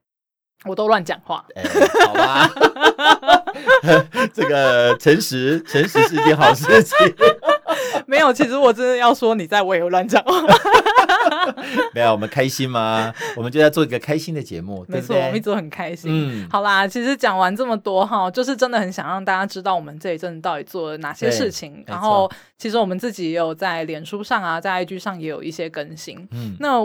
[0.64, 1.44] 我都乱讲话。
[1.54, 1.62] 哎，
[2.06, 2.50] 好吧。
[4.32, 6.96] 这个诚实，诚实是一件好事情。
[8.06, 10.32] 没有，其实我真的要说，你在我也会乱讲话。
[11.92, 13.12] 没有，我们开心吗？
[13.34, 15.16] 我们就在做一个开心的节目，对不对？
[15.16, 16.10] 没错，我们一直都很开心。
[16.12, 21.82] 嗯，好啦，其实讲完这么多哈，就是真的很想让大家知道我们这一阵到底做了哪些事情。
[21.86, 26.28] 然后，其实我们自己也有在脸书上啊，在 IG 上也有一些更新。
[26.32, 26.76] 嗯，那。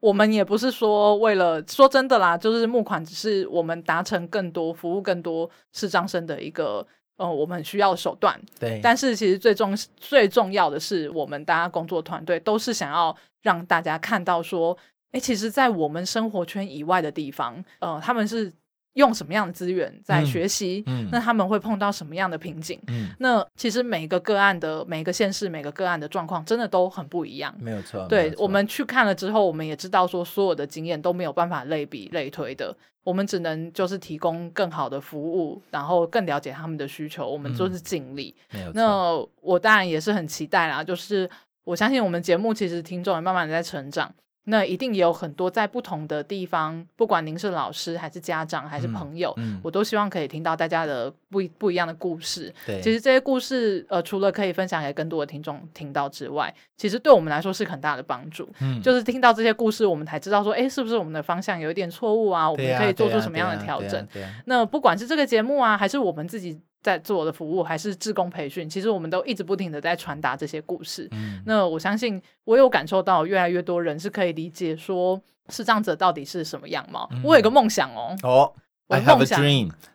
[0.00, 6.86] 我们也不是说为了说真的啦，就是募款只是我们达成更多服务更多视障生的一个
[7.16, 8.40] 呃我们需要的手段。
[8.60, 14.76] 对，但是其实最重最重要的是，我们大家工作团队都是想要让大家看到说，
[15.12, 18.52] 哎，其实，在我们生活圈以外的地方，呃，他们是。
[18.96, 20.82] 用什么样的资源在学习？
[20.86, 22.80] 嗯嗯、那他们会碰到什么样的瓶颈？
[22.88, 27.54] 嗯、那其实每个个案的每个县市每个个案的状况真的都很不一样。
[27.58, 28.06] 没有错。
[28.08, 28.42] 对，错。
[28.42, 32.74] 我们去看了之后，我们也知道说，所有的经验都没有办法类比类推的。
[33.04, 37.28] 我们只能就是提供更好的服务，然后更了解他们的需求。
[37.30, 38.34] 我们就是尽力。
[38.52, 38.80] 嗯、没有错。
[38.80, 41.28] 那我当然也是很期待啦，就是
[41.64, 44.12] 我相信我们节目其实听众也慢慢的在成长。
[44.48, 52.52] 那一定也有很多在不同的地方，不管您是老师还是家长还是朋友，嗯嗯、我都希望可以听到大家的不一不一样的故事。
[52.64, 58.48] 对，其实这些故事，呃，除了可以分享给更多的听众听到之外，其实对我们来说是很大的帮助。
[58.60, 62.50] 嗯，就是听到这些故事，我们才知道说，哎，是不是我们的方向有一点错误啊？
[62.50, 64.06] 我们可以做出什么样的调整？
[64.44, 66.60] 那不管是这个节目啊，还是我们自己。
[66.86, 71.08] 在做的服务还是志工培训，其实我们都一直不停的在传达这些故事。
[71.10, 77.08] 嗯，那我相信我有感受到越来越多人是可以理解说视障者到底是什么样貌。
[77.10, 78.52] 嗯、 我有个梦想哦，哦，
[78.86, 79.42] 我有梦想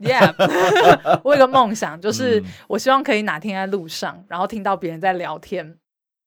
[0.01, 5.77] ，Yeah，我有个梦想，就 是我希望可以哪天在路上，然后听到别人在聊天，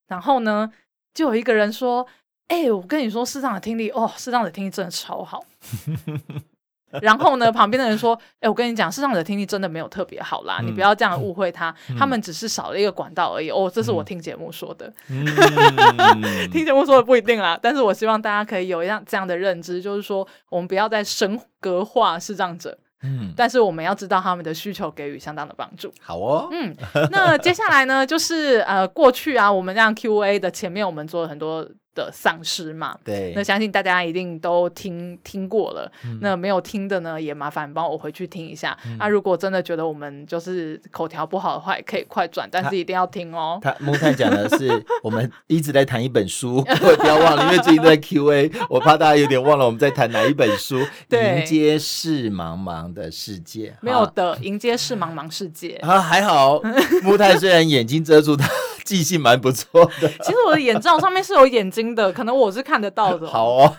[0.07, 0.71] 然后呢，
[1.13, 2.07] 就有一个人说
[2.49, 5.45] ：“哎、欸，我跟你说，视障的听力，哦，视障的听力真的超好。”
[7.03, 15.25] 然后呢，旁边的人说：“哎，我跟你讲，视障者听力真的没有特别好啦，嗯、你不要这样误会他，嗯、他们只是少了一个管道而已。”哦，这是我听节目说的，嗯、
[16.51, 17.59] 听节目说的不一定啦。
[17.61, 25.93] 但是我希望大家可以有一样这样的认知，就是说，我们不要再神格化视障者，嗯，但是我们要知道他们的需求，给予相当的帮助。
[26.01, 26.75] 好哦，嗯，
[27.11, 31.67] 那接下来呢，就是呃，过去啊，我们这样 Q&A 的前面，我们做了很多。
[31.95, 35.91] 的丧尸嘛，对，那相信大家一定都听听过了。
[36.03, 38.77] 嗯、那没有听的呢，也麻烦帮我回去听一下。
[38.83, 43.57] 那、嗯啊、如果真的觉得我们就是口条不好的话，也可以快转，但是一定要听哦。
[43.61, 44.69] 他木炭讲的是
[45.01, 50.85] 我们一直在谈一本书，不要忘了，因为最近在 Q&A，我怕大家有点忘了我们在谈哪一本书。
[51.07, 56.61] 对，迎接是茫茫的世界，没有的，迎接是茫茫世界啊，还好。
[57.01, 58.45] 木炭虽然眼睛遮住他。
[58.85, 63.27] 记性蛮不错的， 其实我的眼罩上面是有眼睛的，可能我是看得到的。
[63.27, 63.75] 好哦，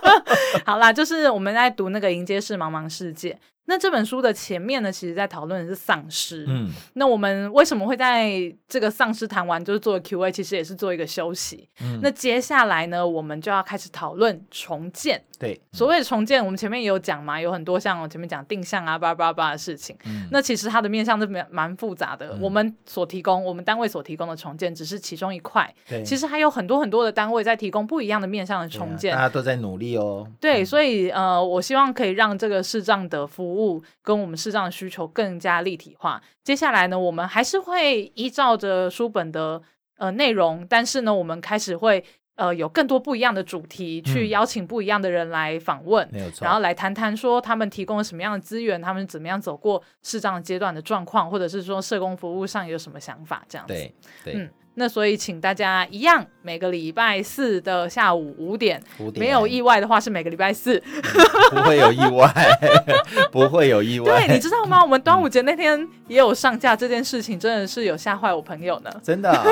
[0.66, 3.30] 好啦，就是我们在读那个《迎接是茫茫世界》。
[3.66, 6.44] 那这本书的前面呢，其实在讨论的是丧尸。
[6.48, 11.68] 嗯，那我们为什么会在这个丧尸谈完，就是做 Q&A，其实也是做一个休息。
[11.80, 15.22] 嗯，那接下来呢，我们就要开始讨论重建。
[15.38, 19.96] 对，所谓的重建，我们前面也有讲嘛，有很多像我前面讲定向啊、叭叭叭的事情。
[20.04, 22.30] 嗯，那其实它的面向是蛮蛮复杂的。
[22.32, 25.72] 嗯，我们所提供，我们单位所提供的重建只是其中一块。
[25.88, 29.14] 对，其实还有很多很多的单位在提供不一样的面向的重建。
[29.14, 30.26] 大家都在努力哦。
[30.38, 36.22] 对，所以呃，我希望可以让这个视障的服务跟我们视障的需求更加立体化。
[36.42, 39.60] 接下来呢，我们还是会依照着书本的
[39.96, 42.04] 呃内容，但是呢，我们开始会
[42.36, 53.74] 呃有更多不一样的主题，去邀请不一样的人来访问，没有错，然后来谈谈说他们提供了什么样的资源，他们怎么样走过视障阶段的状况，或者是说社工服务上有什么想法，这样子。
[53.74, 53.94] 对，
[54.24, 54.50] 对，嗯。
[54.80, 58.82] 那所以，请大家一样，每个礼拜四的下午五点，
[59.16, 61.02] 没有意外的话是每个礼拜四，嗯、
[61.50, 62.32] 不会有意外，
[63.30, 64.26] 不会有意外。
[64.26, 64.82] 对，你知道吗？
[64.82, 68.90] 我们端午节那天也有上架这件事情，真的是有吓坏我朋友呢。
[69.02, 69.44] 真的、啊，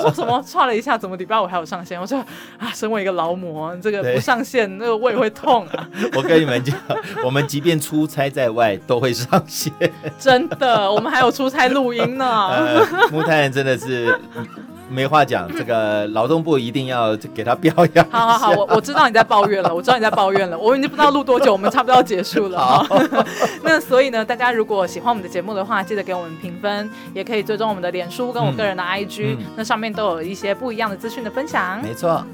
[0.00, 2.00] 说什么剉了一下，怎么礼拜五还有上线？
[2.00, 2.20] 我说
[2.58, 5.88] 啊，身为一个劳模，这个不上线，那个胃会痛啊。
[6.14, 6.76] 我跟你们讲，
[7.24, 9.72] 我们即便出差在外都会上线，
[10.16, 12.24] 真的，我们还有出差录音呢。
[12.24, 14.16] 呃、木炭人真的是。
[14.90, 18.04] 没话讲，这个劳动部一定要给他表扬。
[18.10, 22.58] 好好好，我我知道你在抱怨了，我知道你在抱怨了，我已经不知道录多久，我们差不多要结束了。
[22.58, 22.86] 好，
[23.62, 31.80] 那所以呢，大家如果喜欢我们的节目的话，记得给我们评分，也可以追踪我们的脸书跟我个人的 IG，、嗯嗯、那上面都有一些不一样的资讯的分享。
[31.80, 32.24] 没错，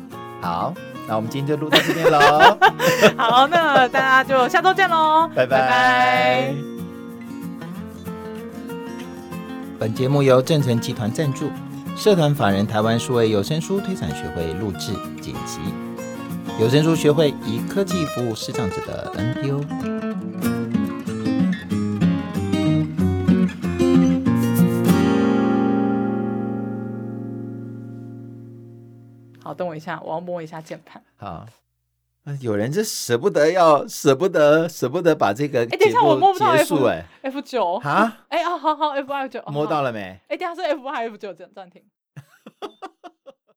[0.41, 0.73] 好，
[1.07, 2.57] 那我们今天就录到这边喽。
[3.19, 5.61] 好，那大家就下周见喽，拜拜。
[5.61, 6.55] 拜拜，
[9.79, 11.51] 本节目由正成集团赞助。
[11.97, 15.59] 社团法人台湾数位有声书推展学会录制剪辑，
[16.61, 19.65] 有声书学会以科技服务视障者的 NPO。
[29.43, 31.03] 好，等我一下，我要摸一下键盘。
[31.17, 31.47] 好，
[32.41, 35.61] 有人就舍不得要，舍不得，舍不得把这个。
[35.61, 38.25] 哎，等一下，我摸不到 F 哎，F 九啊？
[38.29, 40.21] 哎啊，好好，F 二九，摸到了没？
[40.29, 41.33] 哎，等下是 F 二还是 F 九？
[41.33, 41.83] 这样暂停。